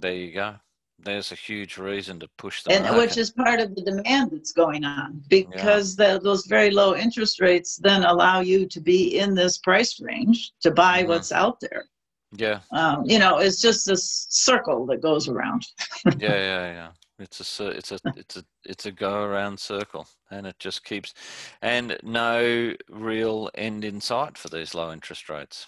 There 0.00 0.14
you 0.14 0.32
go. 0.32 0.54
There's 1.02 1.32
a 1.32 1.34
huge 1.34 1.78
reason 1.78 2.20
to 2.20 2.28
push 2.36 2.62
that. 2.62 2.72
and 2.74 2.84
market. 2.84 2.98
which 2.98 3.16
is 3.16 3.30
part 3.30 3.60
of 3.60 3.74
the 3.74 3.82
demand 3.82 4.32
that's 4.32 4.52
going 4.52 4.84
on 4.84 5.22
because 5.28 5.98
yeah. 5.98 6.14
the, 6.14 6.20
those 6.20 6.46
very 6.46 6.70
low 6.70 6.94
interest 6.94 7.40
rates 7.40 7.76
then 7.76 8.04
allow 8.04 8.40
you 8.40 8.66
to 8.66 8.80
be 8.80 9.18
in 9.18 9.34
this 9.34 9.58
price 9.58 9.98
range 10.00 10.52
to 10.60 10.70
buy 10.70 11.00
mm-hmm. 11.00 11.08
what's 11.08 11.32
out 11.32 11.58
there. 11.60 11.86
Yeah. 12.32 12.60
Um, 12.72 13.04
you 13.06 13.18
know, 13.18 13.38
it's 13.38 13.60
just 13.60 13.86
this 13.86 14.26
circle 14.28 14.86
that 14.86 15.00
goes 15.00 15.28
around. 15.28 15.66
yeah, 16.04 16.12
yeah, 16.18 16.72
yeah. 16.72 16.88
It's 17.18 17.60
a 17.60 17.66
it's 17.66 17.92
a 17.92 17.98
it's 18.16 18.36
a 18.38 18.44
it's 18.64 18.86
a 18.86 18.92
go 18.92 19.24
around 19.24 19.60
circle, 19.60 20.08
and 20.30 20.46
it 20.46 20.58
just 20.58 20.84
keeps, 20.84 21.12
and 21.60 21.98
no 22.02 22.72
real 22.88 23.50
end 23.54 23.84
in 23.84 24.00
sight 24.00 24.38
for 24.38 24.48
these 24.48 24.74
low 24.74 24.90
interest 24.90 25.28
rates. 25.28 25.66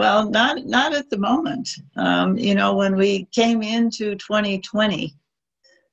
Well, 0.00 0.30
not 0.30 0.64
not 0.64 0.94
at 0.94 1.10
the 1.10 1.18
moment. 1.18 1.68
Um, 1.94 2.38
you 2.38 2.54
know, 2.54 2.74
when 2.74 2.96
we 2.96 3.26
came 3.32 3.62
into 3.62 4.14
2020, 4.14 5.14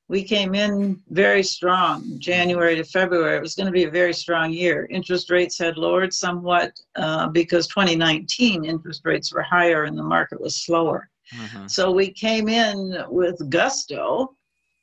we 0.08 0.24
came 0.24 0.54
in 0.54 0.98
very 1.10 1.42
strong 1.42 2.18
january 2.18 2.74
to 2.74 2.82
february 2.82 3.36
it 3.36 3.42
was 3.42 3.54
going 3.54 3.66
to 3.66 3.78
be 3.80 3.84
a 3.84 3.90
very 3.90 4.14
strong 4.14 4.50
year 4.50 4.86
interest 4.88 5.30
rates 5.30 5.58
had 5.58 5.76
lowered 5.76 6.14
somewhat 6.14 6.72
uh, 6.96 7.28
because 7.28 7.66
2019 7.66 8.64
interest 8.64 9.02
rates 9.04 9.34
were 9.34 9.42
higher 9.42 9.84
and 9.84 9.98
the 9.98 10.02
market 10.02 10.40
was 10.40 10.56
slower 10.56 11.10
mm-hmm. 11.36 11.66
so 11.66 11.92
we 11.92 12.10
came 12.10 12.48
in 12.48 13.04
with 13.10 13.50
gusto 13.50 14.34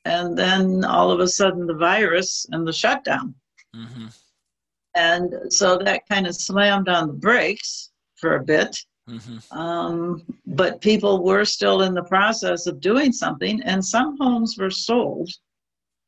and 0.04 0.38
then 0.38 0.84
all 0.84 1.10
of 1.10 1.18
a 1.18 1.26
sudden 1.26 1.66
the 1.66 1.74
virus 1.74 2.46
and 2.52 2.64
the 2.64 2.72
shutdown 2.72 3.34
mm-hmm. 3.74 4.06
and 4.94 5.52
so 5.52 5.76
that 5.76 6.08
kind 6.08 6.28
of 6.28 6.36
slammed 6.36 6.88
on 6.88 7.08
the 7.08 7.20
brakes 7.28 7.90
for 8.14 8.36
a 8.36 8.44
bit 8.44 8.76
Mm-hmm. 9.08 9.56
Um, 9.56 10.22
but 10.46 10.80
people 10.80 11.22
were 11.22 11.44
still 11.44 11.82
in 11.82 11.94
the 11.94 12.02
process 12.02 12.66
of 12.66 12.80
doing 12.80 13.12
something, 13.12 13.62
and 13.62 13.84
some 13.84 14.16
homes 14.18 14.56
were 14.58 14.70
sold 14.70 15.30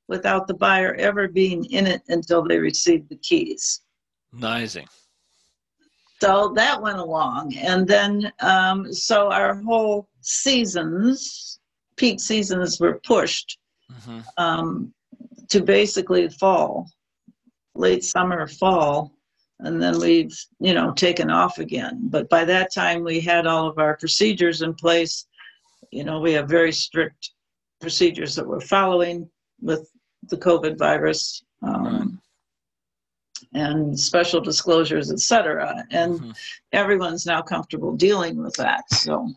without 0.08 0.46
the 0.46 0.54
buyer 0.54 0.94
ever 0.94 1.28
being 1.28 1.64
in 1.66 1.86
it 1.86 2.02
until 2.08 2.42
they 2.42 2.58
received 2.58 3.08
the 3.08 3.16
keys. 3.16 3.82
Amazing. 4.32 4.88
So 6.20 6.52
that 6.56 6.82
went 6.82 6.98
along. 6.98 7.56
And 7.56 7.86
then, 7.86 8.32
um, 8.40 8.92
so 8.92 9.30
our 9.30 9.54
whole 9.62 10.08
seasons, 10.20 11.60
peak 11.96 12.18
seasons 12.20 12.80
were 12.80 13.00
pushed 13.04 13.58
mm-hmm. 13.92 14.20
um, 14.36 14.92
to 15.48 15.62
basically 15.62 16.28
fall, 16.28 16.90
late 17.74 18.02
summer, 18.02 18.48
fall. 18.48 19.12
And 19.60 19.82
then 19.82 19.98
we've, 19.98 20.36
you 20.60 20.72
know, 20.72 20.92
taken 20.92 21.30
off 21.30 21.58
again. 21.58 22.08
But 22.10 22.28
by 22.28 22.44
that 22.44 22.72
time, 22.72 23.02
we 23.02 23.20
had 23.20 23.46
all 23.46 23.66
of 23.66 23.78
our 23.78 23.96
procedures 23.96 24.62
in 24.62 24.74
place. 24.74 25.26
You 25.90 26.04
know, 26.04 26.20
we 26.20 26.32
have 26.34 26.48
very 26.48 26.72
strict 26.72 27.30
procedures 27.80 28.36
that 28.36 28.46
we're 28.46 28.60
following 28.60 29.28
with 29.60 29.90
the 30.28 30.36
COVID 30.36 30.78
virus. 30.78 31.42
Um, 31.62 32.20
and 33.54 33.98
special 33.98 34.40
disclosures, 34.40 35.10
etc. 35.10 35.84
And 35.90 36.20
mm-hmm. 36.20 36.30
everyone's 36.72 37.26
now 37.26 37.42
comfortable 37.42 37.96
dealing 37.96 38.42
with 38.42 38.54
that. 38.54 38.90
So, 38.92 39.32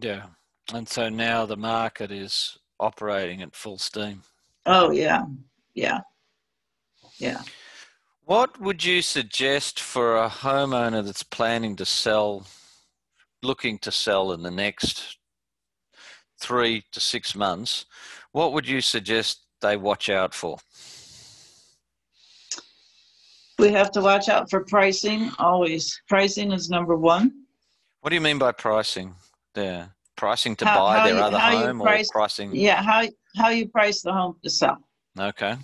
yeah, 0.00 0.26
and 0.72 0.88
so 0.88 1.08
now 1.08 1.46
the 1.46 1.56
market 1.56 2.10
is 2.10 2.58
operating 2.78 3.42
at 3.42 3.54
full 3.54 3.78
steam. 3.78 4.22
Oh 4.66 4.90
yeah, 4.90 5.24
yeah, 5.74 6.00
yeah. 7.18 7.42
What 8.30 8.60
would 8.60 8.84
you 8.84 9.02
suggest 9.02 9.80
for 9.80 10.16
a 10.16 10.28
homeowner 10.28 11.04
that's 11.04 11.24
planning 11.24 11.74
to 11.74 11.84
sell, 11.84 12.46
looking 13.42 13.76
to 13.80 13.90
sell 13.90 14.30
in 14.30 14.44
the 14.44 14.52
next 14.52 15.18
three 16.40 16.84
to 16.92 17.00
six 17.00 17.34
months? 17.34 17.86
What 18.30 18.52
would 18.52 18.68
you 18.68 18.82
suggest 18.82 19.46
they 19.60 19.76
watch 19.76 20.08
out 20.08 20.32
for? 20.32 20.58
We 23.58 23.72
have 23.72 23.90
to 23.90 24.00
watch 24.00 24.28
out 24.28 24.48
for 24.48 24.60
pricing 24.64 25.32
always. 25.40 26.00
Pricing 26.08 26.52
is 26.52 26.70
number 26.70 26.96
one. 26.96 27.32
What 28.00 28.10
do 28.10 28.14
you 28.14 28.20
mean 28.20 28.38
by 28.38 28.52
pricing? 28.52 29.12
Yeah, 29.56 29.86
pricing 30.16 30.54
to 30.54 30.66
how, 30.66 30.78
buy 30.78 30.98
how 30.98 31.04
their 31.04 31.16
you, 31.16 31.20
other 31.20 31.38
home 31.40 31.80
price, 31.80 32.08
or 32.10 32.12
pricing? 32.12 32.54
Yeah, 32.54 32.80
how 32.80 33.08
how 33.36 33.48
you 33.48 33.66
price 33.66 34.02
the 34.02 34.12
home 34.12 34.36
to 34.44 34.50
sell. 34.50 34.78
Okay. 35.18 35.56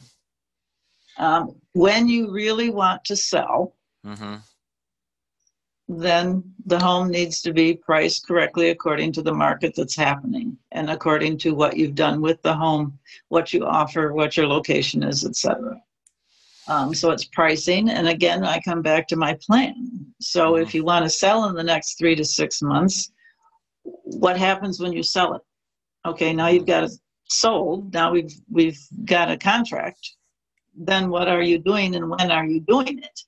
Um, 1.18 1.56
when 1.72 2.08
you 2.08 2.32
really 2.32 2.70
want 2.70 3.04
to 3.06 3.16
sell, 3.16 3.74
mm-hmm. 4.04 4.36
then 5.88 6.42
the 6.66 6.78
home 6.78 7.08
needs 7.08 7.40
to 7.42 7.52
be 7.52 7.74
priced 7.74 8.26
correctly 8.26 8.70
according 8.70 9.12
to 9.12 9.22
the 9.22 9.32
market 9.32 9.74
that's 9.74 9.96
happening 9.96 10.56
and 10.72 10.90
according 10.90 11.38
to 11.38 11.54
what 11.54 11.76
you've 11.76 11.94
done 11.94 12.20
with 12.20 12.40
the 12.42 12.54
home, 12.54 12.98
what 13.28 13.52
you 13.52 13.64
offer, 13.64 14.12
what 14.12 14.36
your 14.36 14.46
location 14.46 15.02
is, 15.02 15.24
etc. 15.24 15.80
Um, 16.68 16.94
so 16.94 17.10
it's 17.10 17.24
pricing. 17.24 17.88
And 17.88 18.08
again, 18.08 18.44
I 18.44 18.60
come 18.60 18.82
back 18.82 19.06
to 19.08 19.16
my 19.16 19.34
plan. 19.34 20.06
So 20.20 20.52
mm-hmm. 20.52 20.62
if 20.62 20.74
you 20.74 20.84
want 20.84 21.04
to 21.04 21.10
sell 21.10 21.48
in 21.48 21.54
the 21.54 21.62
next 21.62 21.98
three 21.98 22.16
to 22.16 22.24
six 22.24 22.60
months, 22.60 23.12
what 23.84 24.36
happens 24.36 24.80
when 24.80 24.92
you 24.92 25.02
sell 25.02 25.34
it? 25.34 25.42
Okay, 26.04 26.32
now 26.32 26.48
you've 26.48 26.66
got 26.66 26.84
it 26.84 26.92
sold. 27.28 27.92
Now 27.92 28.12
we've 28.12 28.32
we've 28.50 28.80
got 29.04 29.30
a 29.30 29.36
contract. 29.36 30.15
Then 30.76 31.10
what 31.10 31.28
are 31.28 31.42
you 31.42 31.58
doing 31.58 31.94
and 31.96 32.10
when 32.10 32.30
are 32.30 32.46
you 32.46 32.60
doing 32.60 32.98
it? 32.98 33.20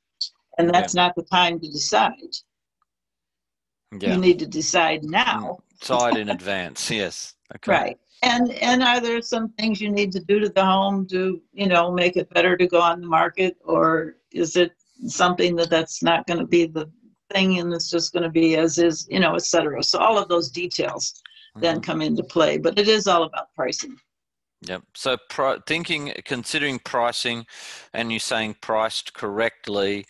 And 0.58 0.68
that's 0.70 0.94
yeah. 0.94 1.02
not 1.06 1.14
the 1.16 1.22
time 1.22 1.60
to 1.60 1.68
decide. 1.68 2.12
Yeah. 3.98 4.14
You 4.14 4.20
need 4.20 4.38
to 4.40 4.46
decide 4.46 5.04
now. 5.04 5.58
Decide 5.80 6.16
in 6.16 6.28
advance, 6.28 6.90
yes. 6.90 7.34
Okay. 7.54 7.72
Right 7.72 7.98
and 8.22 8.50
and 8.52 8.82
are 8.82 9.00
there 9.00 9.22
some 9.22 9.48
things 9.50 9.80
you 9.80 9.90
need 9.90 10.12
to 10.12 10.20
do 10.20 10.40
to 10.40 10.48
the 10.48 10.64
home 10.64 11.06
to 11.06 11.40
you 11.52 11.66
know 11.66 11.92
make 11.92 12.16
it 12.16 12.28
better 12.30 12.56
to 12.56 12.66
go 12.66 12.80
on 12.80 13.00
the 13.00 13.06
market 13.06 13.56
or 13.64 14.16
is 14.32 14.56
it 14.56 14.72
something 15.06 15.54
that 15.54 15.70
that's 15.70 16.02
not 16.02 16.26
going 16.26 16.38
to 16.38 16.46
be 16.46 16.66
the 16.66 16.90
thing 17.32 17.58
and 17.58 17.72
it's 17.72 17.90
just 17.90 18.12
going 18.12 18.22
to 18.22 18.30
be 18.30 18.56
as 18.56 18.78
is 18.78 19.06
you 19.10 19.20
know 19.20 19.34
etc 19.34 19.82
so 19.82 19.98
all 19.98 20.18
of 20.18 20.28
those 20.28 20.50
details 20.50 21.12
mm-hmm. 21.50 21.60
then 21.60 21.80
come 21.80 22.02
into 22.02 22.22
play 22.22 22.58
but 22.58 22.78
it 22.78 22.88
is 22.88 23.06
all 23.06 23.24
about 23.24 23.54
pricing 23.54 23.96
Yep. 24.62 24.82
So 24.94 25.16
thinking, 25.66 26.12
considering 26.24 26.80
pricing, 26.80 27.46
and 27.92 28.10
you're 28.10 28.18
saying 28.18 28.56
priced 28.60 29.14
correctly, 29.14 30.06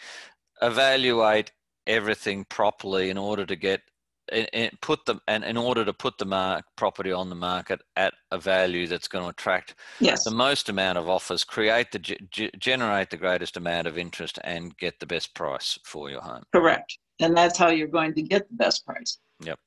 evaluate 0.62 1.52
everything 1.86 2.44
properly 2.44 3.10
in 3.10 3.18
order 3.18 3.44
to 3.46 3.56
get 3.56 3.82
and 4.30 4.70
put 4.82 5.06
them 5.06 5.20
and 5.26 5.42
in 5.42 5.56
order 5.56 5.84
to 5.84 5.92
put 5.92 6.18
the 6.18 6.24
mark, 6.24 6.64
property 6.76 7.12
on 7.12 7.30
the 7.30 7.34
market 7.34 7.80
at 7.96 8.12
a 8.30 8.38
value 8.38 8.86
that's 8.86 9.08
going 9.08 9.24
to 9.24 9.30
attract 9.30 9.74
yes. 10.00 10.24
the 10.24 10.30
most 10.30 10.68
amount 10.68 10.98
of 10.98 11.08
offers, 11.08 11.44
create 11.44 11.90
the 11.92 11.98
g- 11.98 12.50
generate 12.58 13.10
the 13.10 13.16
greatest 13.16 13.56
amount 13.56 13.86
of 13.86 13.96
interest, 13.96 14.38
and 14.44 14.76
get 14.76 15.00
the 15.00 15.06
best 15.06 15.34
price 15.34 15.78
for 15.84 16.10
your 16.10 16.20
home. 16.20 16.42
Correct, 16.54 16.98
and 17.20 17.36
that's 17.36 17.56
how 17.56 17.68
you're 17.68 17.88
going 17.88 18.14
to 18.14 18.22
get 18.22 18.48
the 18.48 18.56
best 18.56 18.84
price. 18.84 19.18
Yep. 19.40 19.58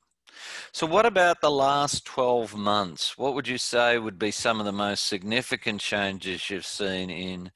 So, 0.72 0.86
what 0.86 1.06
about 1.06 1.40
the 1.40 1.50
last 1.50 2.04
12 2.04 2.54
months? 2.54 3.16
What 3.18 3.34
would 3.34 3.48
you 3.48 3.58
say 3.58 3.98
would 3.98 4.18
be 4.18 4.30
some 4.30 4.60
of 4.60 4.66
the 4.66 4.72
most 4.72 5.06
significant 5.06 5.80
changes 5.80 6.48
you've 6.48 6.66
seen 6.66 7.10
in 7.10 7.50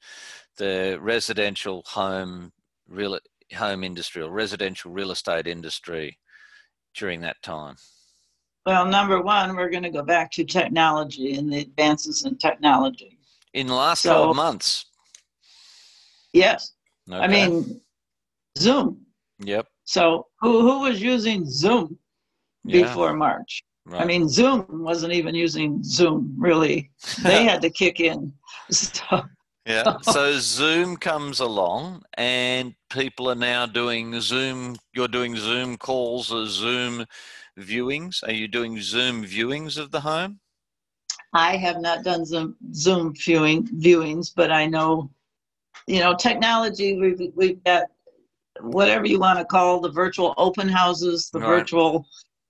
the 0.57 0.97
residential 1.01 1.83
home 1.85 2.51
real 2.87 3.19
home 3.55 3.83
industry 3.83 4.21
or 4.21 4.29
residential 4.29 4.91
real 4.91 5.11
estate 5.11 5.47
industry 5.47 6.17
during 6.93 7.21
that 7.21 7.41
time? 7.41 7.75
Well, 8.65 8.85
number 8.85 9.21
one, 9.21 9.55
we're 9.55 9.69
going 9.69 9.83
to 9.83 9.89
go 9.89 10.03
back 10.03 10.31
to 10.31 10.43
technology 10.43 11.35
and 11.35 11.51
the 11.51 11.59
advances 11.59 12.25
in 12.25 12.37
technology. 12.37 13.17
In 13.53 13.67
the 13.67 13.73
last 13.73 14.01
so, 14.01 14.13
12 14.13 14.35
months? 14.35 14.85
Yes. 16.33 16.73
Okay. 17.09 17.17
I 17.17 17.27
mean, 17.27 17.79
Zoom. 18.57 19.05
Yep. 19.39 19.67
So 19.85 20.27
who, 20.41 20.61
who 20.61 20.81
was 20.81 21.01
using 21.01 21.49
Zoom 21.49 21.97
before. 22.67 23.13
March? 23.13 23.63
Right. 23.85 24.01
I 24.01 24.05
mean, 24.05 24.27
Zoom 24.27 24.65
wasn't 24.69 25.13
even 25.13 25.33
using 25.33 25.81
Zoom, 25.83 26.35
really. 26.37 26.91
They 27.23 27.45
had 27.45 27.61
to 27.61 27.69
kick 27.69 27.99
in. 27.99 28.33
So, 28.69 29.23
yeah. 29.65 29.97
So 30.01 30.37
Zoom 30.39 30.97
comes 30.97 31.39
along, 31.39 32.03
and 32.17 32.75
people 32.89 33.29
are 33.29 33.35
now 33.35 33.65
doing 33.65 34.19
Zoom. 34.19 34.75
You're 34.93 35.07
doing 35.07 35.37
Zoom 35.37 35.77
calls 35.77 36.33
or 36.33 36.45
Zoom 36.47 37.05
viewings. 37.57 38.27
Are 38.27 38.33
you 38.33 38.49
doing 38.49 38.81
Zoom 38.81 39.23
viewings 39.23 39.77
of 39.77 39.91
the 39.91 40.01
home? 40.01 40.39
I 41.33 41.57
have 41.57 41.79
not 41.79 42.03
done 42.03 42.25
Zoom 42.25 42.55
Zoom 42.73 43.13
viewing 43.13 43.67
viewings, 43.67 44.31
but 44.35 44.51
I 44.51 44.65
know, 44.65 45.09
you 45.85 45.99
know, 45.99 46.15
technology. 46.15 46.97
We've 46.97 47.31
we've 47.35 47.63
got 47.63 47.87
whatever 48.61 49.05
you 49.05 49.19
want 49.19 49.39
to 49.39 49.45
call 49.45 49.79
the 49.79 49.91
virtual 49.91 50.33
open 50.37 50.67
houses, 50.67 51.29
the 51.29 51.39
right. 51.39 51.47
virtual 51.47 52.05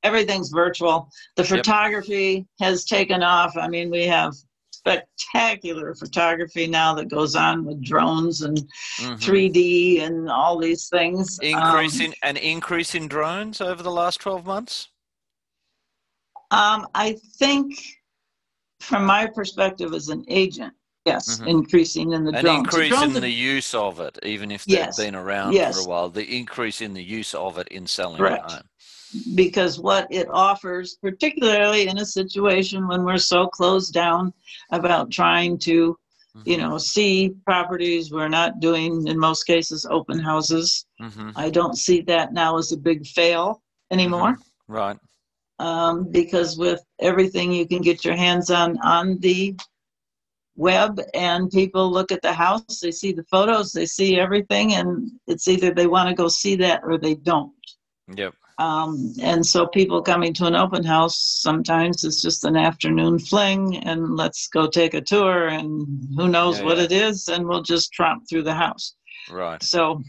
everything's 0.07 0.49
virtual. 0.49 1.09
The 1.35 1.43
photography 1.43 2.47
yep. 2.59 2.67
has 2.67 2.85
taken 2.85 3.21
off. 3.21 3.55
I 3.57 3.67
mean, 3.67 3.89
we 3.89 4.05
have 4.05 4.33
spectacular 4.71 5.93
photography 5.95 6.67
now 6.67 6.93
that 6.95 7.09
goes 7.09 7.35
on 7.35 7.65
with 7.65 7.83
drones 7.83 8.41
and 8.41 8.57
mm-hmm. 8.57 9.13
3D 9.15 10.01
and 10.01 10.29
all 10.29 10.57
these 10.57 10.87
things. 10.87 11.39
Increasing 11.41 12.09
um, 12.09 12.15
an 12.23 12.37
increase 12.37 12.95
in 12.95 13.07
drones 13.07 13.59
over 13.59 13.83
the 13.83 13.91
last 13.91 14.21
12 14.21 14.45
months? 14.45 14.87
Um, 16.51 16.87
I 16.95 17.17
think, 17.35 17.77
from 18.79 19.05
my 19.05 19.27
perspective 19.27 19.93
as 19.93 20.07
an 20.07 20.23
agent, 20.29 20.73
yes, 21.05 21.39
mm-hmm. 21.39 21.49
increasing 21.49 22.13
in 22.13 22.23
the 22.23 22.31
an 22.31 22.45
drones. 22.45 22.59
increase 22.59 22.89
drones 22.89 23.15
in 23.17 23.21
the 23.21 23.29
use 23.29 23.73
of 23.73 23.99
it, 23.99 24.17
even 24.23 24.51
if 24.51 24.63
they've 24.63 24.95
been 24.95 25.15
around 25.15 25.51
yes. 25.51 25.75
for 25.75 25.85
a 25.85 25.89
while. 25.89 26.09
The 26.09 26.23
increase 26.23 26.79
in 26.79 26.93
the 26.93 27.03
use 27.03 27.33
of 27.33 27.57
it 27.57 27.67
in 27.67 27.85
selling 27.85 28.19
Correct. 28.19 28.49
home 28.49 28.61
because 29.35 29.79
what 29.79 30.07
it 30.09 30.27
offers, 30.29 30.97
particularly 31.01 31.87
in 31.87 31.99
a 31.99 32.05
situation 32.05 32.87
when 32.87 33.03
we're 33.03 33.17
so 33.17 33.47
closed 33.47 33.93
down 33.93 34.33
about 34.71 35.11
trying 35.11 35.57
to, 35.59 35.97
mm-hmm. 36.35 36.49
you 36.49 36.57
know, 36.57 36.77
see 36.77 37.35
properties, 37.45 38.11
we're 38.11 38.27
not 38.27 38.59
doing, 38.59 39.07
in 39.07 39.17
most 39.17 39.43
cases, 39.43 39.85
open 39.89 40.19
houses. 40.19 40.85
Mm-hmm. 41.01 41.31
I 41.35 41.49
don't 41.49 41.77
see 41.77 42.01
that 42.01 42.33
now 42.33 42.57
as 42.57 42.71
a 42.71 42.77
big 42.77 43.05
fail 43.05 43.61
anymore. 43.91 44.33
Mm-hmm. 44.33 44.73
Right. 44.73 44.97
Um, 45.59 46.11
because 46.11 46.57
with 46.57 46.83
everything 46.99 47.51
you 47.51 47.67
can 47.67 47.81
get 47.81 48.05
your 48.05 48.15
hands 48.15 48.51
on 48.51 48.77
on 48.83 49.17
the 49.19 49.55
web 50.55 50.99
and 51.13 51.49
people 51.49 51.89
look 51.89 52.11
at 52.11 52.21
the 52.21 52.33
house, 52.33 52.79
they 52.79 52.91
see 52.91 53.11
the 53.11 53.23
photos, 53.23 53.71
they 53.71 53.85
see 53.85 54.19
everything, 54.19 54.73
and 54.73 55.09
it's 55.25 55.47
either 55.47 55.73
they 55.73 55.87
want 55.87 56.09
to 56.09 56.15
go 56.15 56.27
see 56.27 56.55
that 56.57 56.81
or 56.83 56.97
they 56.97 57.15
don't. 57.15 57.53
Yep. 58.15 58.35
Um, 58.59 59.13
and 59.21 59.45
so 59.45 59.67
people 59.67 60.01
coming 60.01 60.33
to 60.35 60.45
an 60.45 60.55
open 60.55 60.83
house 60.83 61.15
sometimes 61.41 62.03
it's 62.03 62.23
just 62.23 62.43
an 62.43 62.57
afternoon 62.57 63.19
fling 63.19 63.77
and 63.85 64.15
let's 64.15 64.47
go 64.47 64.67
take 64.67 64.95
a 64.95 65.01
tour 65.01 65.47
and 65.47 65.85
who 66.15 66.27
knows 66.27 66.57
yeah, 66.57 66.65
what 66.65 66.77
yeah. 66.77 66.85
it 66.85 66.91
is 66.91 67.27
and 67.27 67.47
we'll 67.47 67.61
just 67.61 67.93
tromp 67.93 68.27
through 68.27 68.43
the 68.43 68.55
house. 68.55 68.95
Right. 69.29 69.61
So 69.61 70.01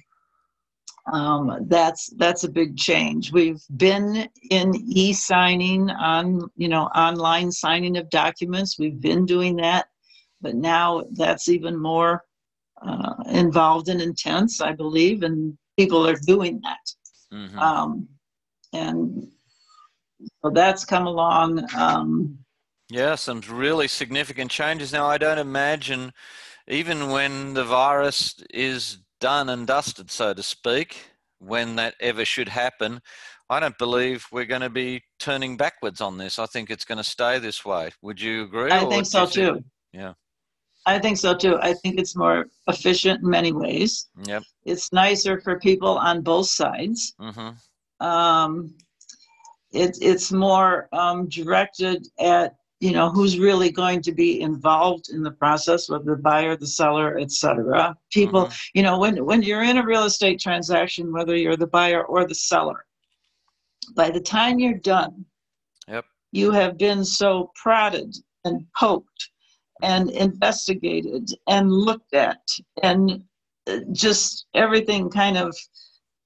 um, 1.12 1.66
that's 1.68 2.08
that's 2.16 2.44
a 2.44 2.50
big 2.50 2.76
change. 2.76 3.32
We've 3.32 3.62
been 3.76 4.28
in 4.50 4.74
e-signing 4.74 5.90
on 5.90 6.48
you 6.56 6.68
know 6.68 6.84
online 6.94 7.52
signing 7.52 7.96
of 7.96 8.08
documents. 8.08 8.78
We've 8.78 9.00
been 9.00 9.26
doing 9.26 9.56
that 9.56 9.88
but 10.40 10.54
now 10.54 11.04
that's 11.12 11.48
even 11.48 11.76
more 11.76 12.24
uh, 12.82 13.14
involved 13.26 13.88
and 13.88 14.00
intense, 14.00 14.60
I 14.60 14.72
believe, 14.72 15.22
and 15.22 15.56
people 15.76 16.06
are 16.06 16.16
doing 16.26 16.60
that. 16.62 17.36
Mm-hmm. 17.36 17.58
Um, 17.58 18.08
and 18.72 19.28
so 20.42 20.50
that's 20.50 20.84
come 20.84 21.06
along. 21.06 21.64
Um, 21.74 22.38
yeah, 22.90 23.14
some 23.14 23.42
really 23.50 23.88
significant 23.88 24.50
changes. 24.50 24.92
Now, 24.92 25.06
I 25.06 25.18
don't 25.18 25.38
imagine, 25.38 26.12
even 26.66 27.10
when 27.10 27.54
the 27.54 27.64
virus 27.64 28.34
is 28.50 28.98
done 29.20 29.48
and 29.48 29.66
dusted, 29.66 30.10
so 30.10 30.34
to 30.34 30.42
speak, 30.42 30.96
when 31.38 31.76
that 31.76 31.94
ever 32.00 32.24
should 32.24 32.48
happen, 32.48 33.00
I 33.50 33.60
don't 33.60 33.78
believe 33.78 34.26
we're 34.32 34.44
going 34.44 34.62
to 34.62 34.70
be 34.70 35.02
turning 35.18 35.56
backwards 35.56 36.00
on 36.00 36.18
this. 36.18 36.38
I 36.38 36.46
think 36.46 36.70
it's 36.70 36.84
going 36.84 36.98
to 36.98 37.04
stay 37.04 37.38
this 37.38 37.64
way. 37.64 37.90
Would 38.02 38.20
you 38.20 38.44
agree? 38.44 38.70
I 38.70 38.84
think 38.84 39.06
so 39.06 39.26
too. 39.26 39.64
Yeah. 39.92 40.14
I 40.86 40.98
think 40.98 41.18
so 41.18 41.34
too. 41.34 41.58
I 41.60 41.74
think 41.74 41.98
it's 41.98 42.16
more 42.16 42.46
efficient 42.66 43.22
in 43.22 43.28
many 43.28 43.52
ways. 43.52 44.08
Yep. 44.24 44.42
It's 44.64 44.92
nicer 44.92 45.40
for 45.40 45.58
people 45.58 45.98
on 45.98 46.22
both 46.22 46.48
sides. 46.48 47.14
Mm-hmm. 47.20 47.50
Um, 48.00 48.74
it, 49.72 49.98
it's 50.00 50.32
more 50.32 50.88
um, 50.92 51.28
directed 51.28 52.06
at 52.18 52.54
you 52.80 52.92
know 52.92 53.10
who's 53.10 53.38
really 53.38 53.70
going 53.70 54.00
to 54.02 54.12
be 54.12 54.40
involved 54.40 55.10
in 55.10 55.22
the 55.22 55.32
process 55.32 55.88
whether 55.88 56.04
the 56.04 56.16
buyer 56.16 56.56
the 56.56 56.66
seller 56.66 57.18
etc 57.18 57.94
people 58.12 58.44
mm-hmm. 58.44 58.78
you 58.78 58.82
know 58.82 58.98
when 58.98 59.24
when 59.24 59.42
you're 59.42 59.64
in 59.64 59.78
a 59.78 59.84
real 59.84 60.04
estate 60.04 60.38
transaction 60.40 61.12
whether 61.12 61.34
you're 61.34 61.56
the 61.56 61.66
buyer 61.66 62.04
or 62.04 62.24
the 62.24 62.34
seller 62.34 62.86
by 63.96 64.10
the 64.10 64.20
time 64.20 64.60
you're 64.60 64.74
done 64.74 65.24
yep 65.88 66.04
you 66.30 66.50
have 66.52 66.78
been 66.78 67.04
so 67.04 67.50
prodded 67.54 68.14
and 68.44 68.64
poked 68.78 69.30
and 69.82 70.10
investigated 70.10 71.28
and 71.48 71.70
looked 71.72 72.14
at 72.14 72.40
and 72.82 73.22
uh, 73.66 73.78
just 73.92 74.46
everything 74.54 75.10
kind 75.10 75.36
of 75.36 75.56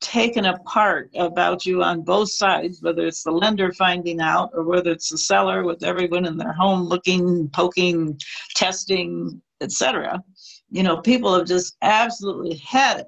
taken 0.02 0.44
apart 0.46 1.10
about 1.16 1.64
you 1.64 1.82
on 1.82 2.02
both 2.02 2.30
sides, 2.30 2.82
whether 2.82 3.06
it's 3.06 3.22
the 3.22 3.30
lender 3.30 3.72
finding 3.72 4.20
out 4.20 4.50
or 4.52 4.64
whether 4.64 4.90
it's 4.90 5.08
the 5.08 5.16
seller 5.16 5.64
with 5.64 5.82
everyone 5.82 6.26
in 6.26 6.36
their 6.36 6.52
home 6.52 6.82
looking, 6.82 7.48
poking, 7.50 8.18
testing, 8.54 9.40
etc. 9.62 10.22
You 10.70 10.82
know, 10.82 10.98
people 10.98 11.34
have 11.34 11.46
just 11.46 11.76
absolutely 11.82 12.56
had 12.56 13.00
it. 13.00 13.06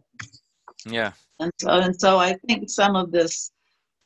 Yeah. 0.87 1.13
And 1.41 1.51
so, 1.61 1.69
and 1.69 2.01
so 2.01 2.19
I 2.19 2.35
think 2.47 2.71
some 2.71 2.97
of 2.97 3.11
this 3.11 3.51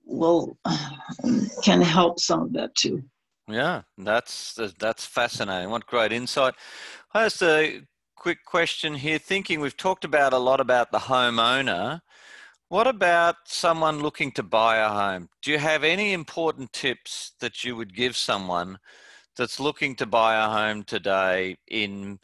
will 0.04 0.56
can 1.62 1.82
help 1.82 2.18
some 2.18 2.40
of 2.40 2.52
that 2.54 2.74
too. 2.74 3.02
Yeah, 3.48 3.82
that's 3.96 4.58
that's 4.78 5.06
fascinating. 5.06 5.70
What 5.70 5.86
great 5.86 6.12
insight. 6.12 6.54
I 7.14 7.24
just 7.24 7.42
a 7.42 7.82
quick 8.16 8.44
question 8.44 8.94
here. 8.94 9.18
Thinking 9.18 9.60
we've 9.60 9.76
talked 9.76 10.04
about 10.04 10.32
a 10.32 10.38
lot 10.38 10.60
about 10.60 10.90
the 10.90 10.98
homeowner. 10.98 12.00
What 12.68 12.86
about 12.86 13.36
someone 13.46 14.00
looking 14.00 14.30
to 14.32 14.42
buy 14.42 14.76
a 14.76 14.88
home? 14.88 15.30
Do 15.40 15.50
you 15.50 15.58
have 15.58 15.84
any 15.84 16.12
important 16.12 16.72
tips 16.74 17.32
that 17.40 17.64
you 17.64 17.74
would 17.76 17.94
give 17.94 18.14
someone 18.14 18.78
that's 19.36 19.58
looking 19.58 19.96
to 19.96 20.06
buy 20.06 20.36
a 20.36 20.48
home 20.48 20.82
today 20.82 21.56
in, 21.68 22.18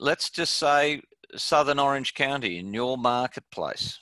let's 0.00 0.30
just 0.30 0.56
say, 0.56 1.02
Southern 1.36 1.78
Orange 1.78 2.14
County 2.14 2.58
in 2.58 2.72
your 2.72 2.96
marketplace? 2.96 3.98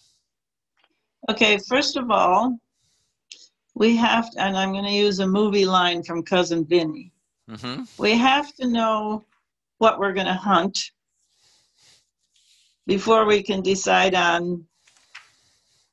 Okay, 1.28 1.58
first 1.68 1.96
of 1.96 2.10
all, 2.10 2.56
we 3.74 3.96
have 3.96 4.30
to, 4.30 4.40
and 4.40 4.56
I'm 4.56 4.72
going 4.72 4.84
to 4.84 4.90
use 4.90 5.18
a 5.18 5.26
movie 5.26 5.66
line 5.66 6.04
from 6.04 6.22
Cousin 6.22 6.64
Vinny. 6.64 7.12
Mm-hmm. 7.50 7.82
We 7.98 8.16
have 8.16 8.54
to 8.54 8.68
know 8.68 9.24
what 9.78 9.98
we're 9.98 10.12
going 10.12 10.26
to 10.26 10.34
hunt 10.34 10.78
before 12.86 13.24
we 13.24 13.42
can 13.42 13.60
decide 13.60 14.14
on 14.14 14.66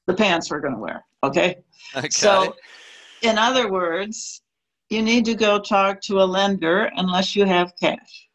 the 0.08 0.14
pants 0.14 0.50
we're 0.50 0.60
going 0.60 0.74
to 0.74 0.80
wear. 0.80 1.06
Okay? 1.24 1.58
okay. 1.96 2.10
So, 2.10 2.56
in 3.22 3.38
other 3.38 3.72
words, 3.72 4.42
you 4.90 5.02
need 5.02 5.26
to 5.26 5.36
go 5.36 5.60
talk 5.60 6.02
to 6.02 6.22
a 6.22 6.26
lender 6.26 6.90
unless 6.96 7.36
you 7.36 7.46
have 7.46 7.74
cash. 7.80 8.28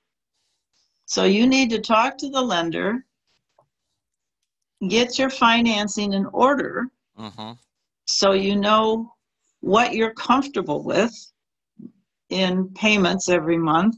So, 1.07 1.25
you 1.25 1.47
need 1.47 1.71
to 1.71 1.81
talk 1.81 2.17
to 2.19 2.31
the 2.31 2.41
lender, 2.41 3.05
get 4.89 5.19
your 5.19 5.31
financing 5.31 6.13
in 6.13 6.27
order 6.27 6.89
mm-hmm. 7.19 7.53
so 8.05 8.33
you 8.33 8.57
know 8.57 9.13
what 9.61 9.95
you're 9.95 10.15
comfortable 10.15 10.83
with 10.83 11.13
in 12.31 12.69
payments 12.75 13.29
every 13.29 13.59
month 13.59 13.97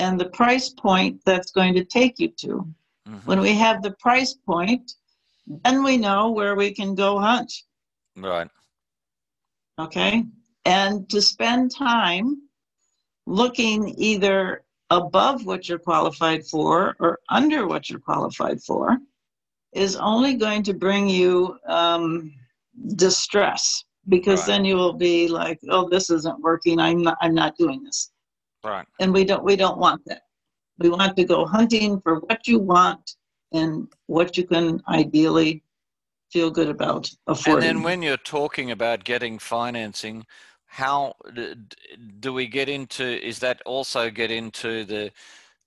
and 0.00 0.18
the 0.18 0.28
price 0.30 0.70
point 0.70 1.20
that's 1.24 1.50
going 1.52 1.74
to 1.74 1.84
take 1.84 2.18
you 2.18 2.28
to. 2.28 2.66
Mm-hmm. 3.08 3.26
When 3.26 3.40
we 3.40 3.52
have 3.54 3.82
the 3.82 3.92
price 3.92 4.34
point, 4.34 4.94
then 5.64 5.82
we 5.82 5.96
know 5.96 6.30
where 6.30 6.54
we 6.54 6.72
can 6.72 6.94
go 6.94 7.18
hunt. 7.18 7.52
Right. 8.16 8.48
Okay. 9.78 10.24
And 10.64 11.08
to 11.10 11.20
spend 11.22 11.74
time 11.74 12.42
looking 13.26 13.94
either 13.96 14.64
above 14.90 15.46
what 15.46 15.68
you're 15.68 15.78
qualified 15.78 16.44
for 16.46 16.96
or 17.00 17.18
under 17.28 17.66
what 17.66 17.88
you're 17.88 18.00
qualified 18.00 18.60
for 18.62 18.98
is 19.72 19.96
only 19.96 20.34
going 20.34 20.62
to 20.64 20.74
bring 20.74 21.08
you 21.08 21.56
um, 21.66 22.32
distress 22.96 23.84
because 24.08 24.40
right. 24.40 24.46
then 24.46 24.64
you 24.64 24.74
will 24.74 24.92
be 24.92 25.28
like 25.28 25.60
oh 25.68 25.88
this 25.88 26.10
isn't 26.10 26.40
working 26.40 26.80
i'm 26.80 27.02
not 27.02 27.18
i'm 27.20 27.34
not 27.34 27.56
doing 27.56 27.82
this 27.82 28.10
right 28.64 28.86
and 28.98 29.12
we 29.12 29.24
don't 29.24 29.44
we 29.44 29.54
don't 29.56 29.78
want 29.78 30.02
that 30.06 30.22
we 30.78 30.88
want 30.88 31.14
to 31.16 31.24
go 31.24 31.44
hunting 31.44 32.00
for 32.00 32.20
what 32.20 32.48
you 32.48 32.58
want 32.58 33.16
and 33.52 33.88
what 34.06 34.36
you 34.36 34.46
can 34.46 34.82
ideally 34.88 35.62
feel 36.30 36.50
good 36.50 36.68
about 36.68 37.10
affording. 37.26 37.68
And 37.68 37.78
then 37.78 37.82
when 37.82 38.02
you're 38.02 38.16
talking 38.16 38.70
about 38.70 39.04
getting 39.04 39.38
financing, 39.38 40.24
how 40.66 41.14
do 42.20 42.32
we 42.32 42.46
get 42.46 42.68
into? 42.68 43.04
Is 43.04 43.40
that 43.40 43.60
also 43.66 44.10
get 44.10 44.30
into 44.30 44.84
the 44.84 45.10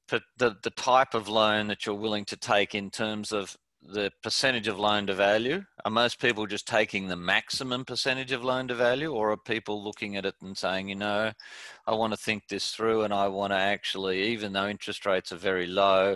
the 0.08 0.22
the 0.38 0.70
type 0.72 1.14
of 1.14 1.28
loan 1.28 1.68
that 1.68 1.86
you're 1.86 1.96
willing 1.96 2.26
to 2.26 2.38
take 2.38 2.76
in 2.76 2.90
terms 2.90 3.32
of 3.32 3.58
the 3.82 4.12
percentage 4.22 4.70
of 4.70 4.80
loan 4.80 5.08
to 5.08 5.14
value? 5.14 5.64
Are 5.84 5.92
most 5.92 6.20
people 6.22 6.46
just 6.46 6.68
taking 6.68 7.08
the 7.08 7.18
maximum 7.18 7.84
percentage 7.84 8.32
of 8.32 8.44
loan 8.44 8.70
to 8.70 8.76
value, 8.76 9.12
or 9.12 9.32
are 9.32 9.38
people 9.38 9.84
looking 9.84 10.16
at 10.16 10.26
it 10.26 10.36
and 10.42 10.58
saying, 10.58 10.88
you 10.88 10.96
know, 10.96 11.34
I 11.86 11.94
want 11.94 12.14
to 12.14 12.18
think 12.18 12.48
this 12.48 12.72
through 12.72 13.02
and 13.02 13.14
I 13.14 13.28
want 13.28 13.52
to 13.52 13.58
actually, 13.58 14.24
even 14.24 14.54
though 14.54 14.68
interest 14.68 15.06
rates 15.06 15.34
are 15.34 15.38
very 15.38 15.68
low, 15.68 16.16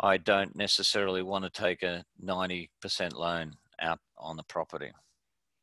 I 0.00 0.16
don't 0.16 0.54
necessarily 0.56 1.22
want 1.22 1.44
to 1.44 1.50
take 1.50 1.82
a 1.82 2.04
90% 2.22 2.68
loan 3.14 3.54
out 3.80 4.00
on 4.18 4.36
the 4.36 4.42
property. 4.44 4.90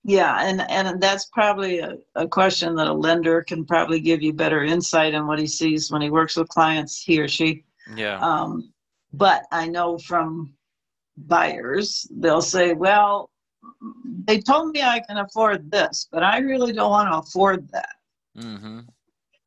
Yeah, 0.03 0.41
and, 0.41 0.61
and 0.69 0.99
that's 0.99 1.25
probably 1.25 1.79
a, 1.79 1.97
a 2.15 2.27
question 2.27 2.75
that 2.75 2.87
a 2.87 2.93
lender 2.93 3.43
can 3.43 3.65
probably 3.65 3.99
give 3.99 4.23
you 4.23 4.33
better 4.33 4.63
insight 4.63 5.13
on 5.13 5.27
what 5.27 5.37
he 5.37 5.45
sees 5.45 5.91
when 5.91 6.01
he 6.01 6.09
works 6.09 6.35
with 6.35 6.47
clients, 6.49 7.01
he 7.01 7.19
or 7.19 7.27
she. 7.27 7.63
Yeah. 7.95 8.19
Um, 8.19 8.73
but 9.13 9.43
I 9.51 9.67
know 9.67 9.97
from 9.99 10.53
buyers, 11.17 12.07
they'll 12.11 12.41
say, 12.41 12.73
well, 12.73 13.29
they 14.25 14.39
told 14.39 14.71
me 14.71 14.81
I 14.81 15.01
can 15.01 15.17
afford 15.17 15.69
this, 15.69 16.07
but 16.11 16.23
I 16.23 16.39
really 16.39 16.73
don't 16.73 16.89
want 16.89 17.11
to 17.11 17.17
afford 17.17 17.67
that. 17.71 17.95
Mm-hmm. 18.37 18.79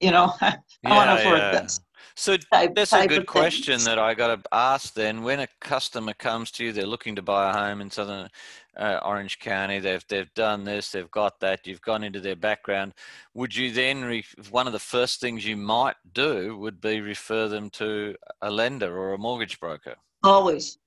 You 0.01 0.11
know, 0.11 0.33
I 0.41 0.59
yeah, 0.83 0.97
want 0.97 1.11
to 1.11 1.27
afford 1.27 1.39
yeah. 1.39 1.61
this. 1.61 1.81
So 2.17 2.37
that's 2.51 2.93
a 2.93 3.09
good 3.09 3.27
question 3.27 3.75
things. 3.75 3.85
that 3.87 3.99
I 3.99 4.15
got 4.15 4.43
to 4.43 4.55
ask 4.55 4.95
then. 4.95 5.25
When 5.25 5.41
a 5.41 5.49
customer 5.61 6.15
comes 6.15 6.53
to 6.53 6.65
you, 6.65 6.73
they're 6.73 6.87
looking 6.87 7.17
to 7.17 7.23
buy 7.23 7.51
a 7.51 7.53
home 7.53 7.81
in 7.81 7.91
Southern 7.91 8.29
uh, 8.77 9.01
Orange 9.05 9.41
County. 9.41 9.81
They've 9.81 10.05
they've 10.09 10.33
done 10.35 10.63
this, 10.63 10.93
they've 10.93 11.11
got 11.11 11.41
that. 11.41 11.67
You've 11.67 11.83
gone 11.83 12.05
into 12.05 12.21
their 12.21 12.37
background. 12.37 12.95
Would 13.35 13.57
you 13.57 13.73
then 13.73 14.05
re- 14.05 14.25
one 14.51 14.69
of 14.69 14.73
the 14.73 14.79
first 14.79 15.21
things 15.21 15.45
you 15.45 15.57
might 15.57 15.97
do 16.13 16.57
would 16.59 16.81
be 16.81 17.01
refer 17.01 17.49
them 17.49 17.69
to 17.71 18.15
a 18.43 18.51
lender 18.51 18.97
or 18.97 19.15
a 19.15 19.19
mortgage 19.19 19.59
broker? 19.59 19.97
Always, 20.23 20.79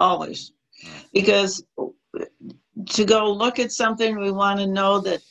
always, 0.00 0.52
hmm. 0.82 0.90
because 1.12 1.64
to 2.88 3.04
go 3.04 3.32
look 3.32 3.60
at 3.60 3.70
something, 3.70 4.18
we 4.18 4.32
want 4.32 4.58
to 4.58 4.66
know 4.66 4.98
that 5.00 5.22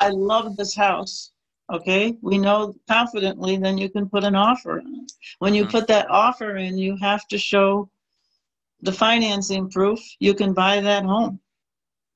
I 0.00 0.08
love 0.08 0.56
this 0.56 0.74
house 0.74 1.32
okay 1.70 2.16
we 2.22 2.38
know 2.38 2.74
confidently 2.88 3.56
then 3.56 3.76
you 3.76 3.88
can 3.88 4.08
put 4.08 4.24
an 4.24 4.34
offer 4.34 4.78
in 4.78 5.06
when 5.40 5.54
you 5.54 5.62
mm-hmm. 5.62 5.72
put 5.72 5.86
that 5.86 6.08
offer 6.10 6.56
in 6.56 6.78
you 6.78 6.96
have 6.96 7.26
to 7.26 7.38
show 7.38 7.88
the 8.82 8.92
financing 8.92 9.68
proof 9.68 9.98
you 10.20 10.34
can 10.34 10.52
buy 10.52 10.80
that 10.80 11.04
home 11.04 11.40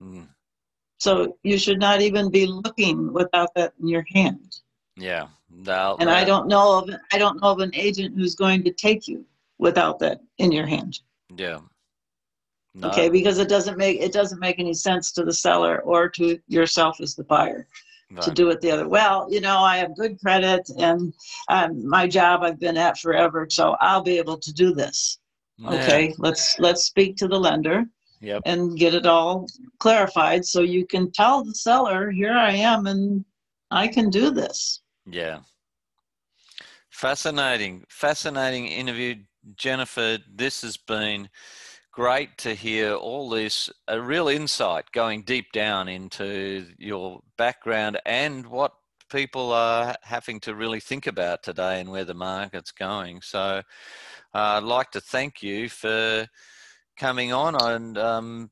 mm. 0.02 0.26
so 0.98 1.36
you 1.42 1.58
should 1.58 1.80
not 1.80 2.00
even 2.00 2.30
be 2.30 2.46
looking 2.46 3.12
without 3.12 3.52
that 3.54 3.72
in 3.80 3.88
your 3.88 4.04
hand 4.12 4.60
yeah 4.96 5.26
That, 5.62 5.96
and 5.98 6.10
i 6.10 6.24
don't 6.24 6.46
know 6.46 6.78
of 6.78 6.90
i 7.12 7.18
don't 7.18 7.40
know 7.40 7.50
of 7.50 7.58
an 7.60 7.74
agent 7.74 8.14
who's 8.16 8.36
going 8.36 8.62
to 8.64 8.72
take 8.72 9.08
you 9.08 9.24
without 9.58 9.98
that 9.98 10.20
in 10.38 10.52
your 10.52 10.66
hand 10.66 11.00
yeah 11.36 11.58
no. 12.74 12.88
okay 12.88 13.08
because 13.08 13.38
it 13.38 13.48
doesn't 13.48 13.76
make 13.76 14.00
it 14.00 14.12
doesn't 14.12 14.38
make 14.38 14.60
any 14.60 14.74
sense 14.74 15.10
to 15.12 15.24
the 15.24 15.32
seller 15.32 15.80
or 15.80 16.08
to 16.08 16.38
yourself 16.46 17.00
as 17.00 17.16
the 17.16 17.24
buyer 17.24 17.66
right. 18.10 18.22
to 18.22 18.30
do 18.30 18.50
it 18.50 18.60
the 18.60 18.70
other. 18.70 18.88
Well, 18.88 19.26
you 19.30 19.40
know, 19.40 19.58
I 19.58 19.78
have 19.78 19.96
good 19.96 20.18
credit 20.20 20.68
and 20.78 21.12
um, 21.48 21.88
my 21.88 22.06
job 22.06 22.42
I've 22.42 22.60
been 22.60 22.76
at 22.76 22.98
forever, 22.98 23.46
so 23.50 23.76
I'll 23.80 24.02
be 24.02 24.18
able 24.18 24.38
to 24.38 24.52
do 24.52 24.74
this. 24.74 25.18
Yeah. 25.58 25.70
Okay, 25.70 26.14
let's 26.18 26.58
let's 26.58 26.84
speak 26.84 27.16
to 27.16 27.28
the 27.28 27.38
lender 27.38 27.84
yep. 28.20 28.42
and 28.46 28.78
get 28.78 28.94
it 28.94 29.06
all 29.06 29.46
clarified 29.78 30.44
so 30.44 30.60
you 30.60 30.86
can 30.86 31.10
tell 31.12 31.44
the 31.44 31.54
seller, 31.54 32.10
here 32.10 32.32
I 32.32 32.52
am 32.52 32.86
and 32.86 33.24
I 33.70 33.88
can 33.88 34.10
do 34.10 34.30
this. 34.30 34.82
Yeah. 35.06 35.40
Fascinating, 36.90 37.84
fascinating 37.88 38.66
interview, 38.66 39.16
Jennifer. 39.56 40.18
This 40.32 40.62
has 40.62 40.76
been 40.76 41.28
great 42.00 42.38
to 42.38 42.54
hear 42.54 42.94
all 42.94 43.28
this, 43.28 43.68
a 43.86 44.00
real 44.00 44.26
insight 44.26 44.90
going 44.90 45.22
deep 45.22 45.52
down 45.52 45.86
into 45.86 46.64
your 46.78 47.20
background 47.36 48.00
and 48.06 48.46
what 48.46 48.72
people 49.10 49.52
are 49.52 49.94
having 50.00 50.40
to 50.40 50.54
really 50.54 50.80
think 50.80 51.06
about 51.06 51.42
today 51.42 51.78
and 51.78 51.90
where 51.90 52.06
the 52.06 52.14
market's 52.14 52.72
going. 52.72 53.20
So 53.20 53.38
uh, 53.38 53.62
I'd 54.32 54.62
like 54.62 54.92
to 54.92 55.00
thank 55.02 55.42
you 55.42 55.68
for 55.68 56.26
coming 56.96 57.34
on 57.34 57.54
and 57.60 57.98
um, 57.98 58.50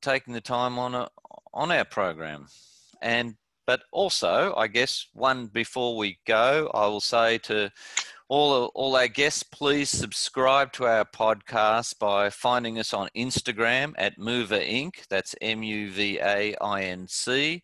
taking 0.00 0.32
the 0.32 0.40
time 0.40 0.78
on 0.78 0.94
a, 0.94 1.08
on 1.52 1.72
our 1.72 1.84
program. 1.84 2.46
And 3.02 3.34
but 3.66 3.82
also, 3.90 4.54
I 4.56 4.68
guess 4.68 5.08
one 5.12 5.48
before 5.48 5.96
we 5.96 6.20
go, 6.24 6.70
I 6.72 6.86
will 6.86 7.00
say 7.00 7.38
to 7.38 7.72
all 8.28 8.72
all 8.74 8.96
our 8.96 9.08
guests, 9.08 9.42
please 9.42 9.88
subscribe 9.88 10.72
to 10.72 10.84
our 10.84 11.04
podcast 11.04 11.98
by 11.98 12.28
finding 12.30 12.78
us 12.78 12.92
on 12.92 13.08
Instagram 13.16 13.92
at 13.96 14.18
Muva 14.18 14.60
Inc. 14.68 15.06
That's 15.08 15.34
M 15.40 15.62
U 15.62 15.90
V 15.90 16.18
A 16.18 16.56
I 16.60 16.82
N 16.82 17.06
C. 17.08 17.62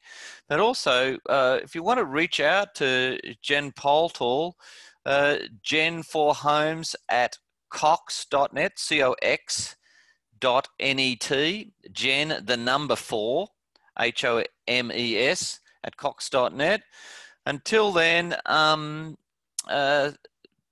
But 0.49 0.61
also, 0.61 1.19
uh, 1.29 1.59
if 1.63 1.75
you 1.75 1.83
want 1.83 1.99
to 1.99 2.05
reach 2.05 2.39
out 2.39 2.75
to 2.77 3.19
Jen 3.43 3.73
Poltall, 3.73 4.53
uh, 5.05 5.37
Jen 5.63 6.03
for 6.03 6.35
Homes 6.35 6.95
at 7.09 7.39
cox.net, 7.71 8.79
C 8.79 9.03
O 9.03 9.15
X 9.21 9.77
dot 10.39 10.69
N 10.79 10.99
E 11.01 11.17
T, 11.17 11.73
Jen, 11.91 12.41
the 12.45 12.57
number 12.57 12.97
four, 12.97 13.49
H 13.99 14.25
O 14.25 14.45
M 14.69 14.93
E 14.95 15.19
S, 15.19 15.59
at 15.83 15.97
cox.net. 15.97 16.83
Until 17.45 17.91
then, 17.91 18.37
um, 18.47 19.17
uh, 19.69 20.13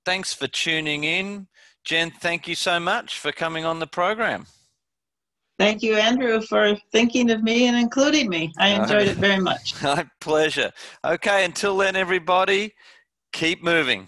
thanks 0.05 0.33
for 0.33 0.47
tuning 0.47 1.03
in. 1.03 1.47
Jen, 1.83 2.11
thank 2.11 2.47
you 2.47 2.55
so 2.55 2.79
much 2.79 3.19
for 3.19 3.31
coming 3.31 3.65
on 3.65 3.79
the 3.79 3.87
program. 3.87 4.45
Thank 5.57 5.83
you, 5.83 5.95
Andrew, 5.95 6.41
for 6.41 6.75
thinking 6.91 7.29
of 7.29 7.43
me 7.43 7.67
and 7.67 7.77
including 7.77 8.29
me. 8.29 8.51
I 8.57 8.69
enjoyed 8.69 9.07
it 9.07 9.17
very 9.17 9.39
much. 9.39 9.79
My 9.83 10.07
pleasure. 10.19 10.71
Okay, 11.05 11.45
until 11.45 11.77
then, 11.77 11.95
everybody, 11.95 12.73
keep 13.31 13.63
moving. 13.63 14.07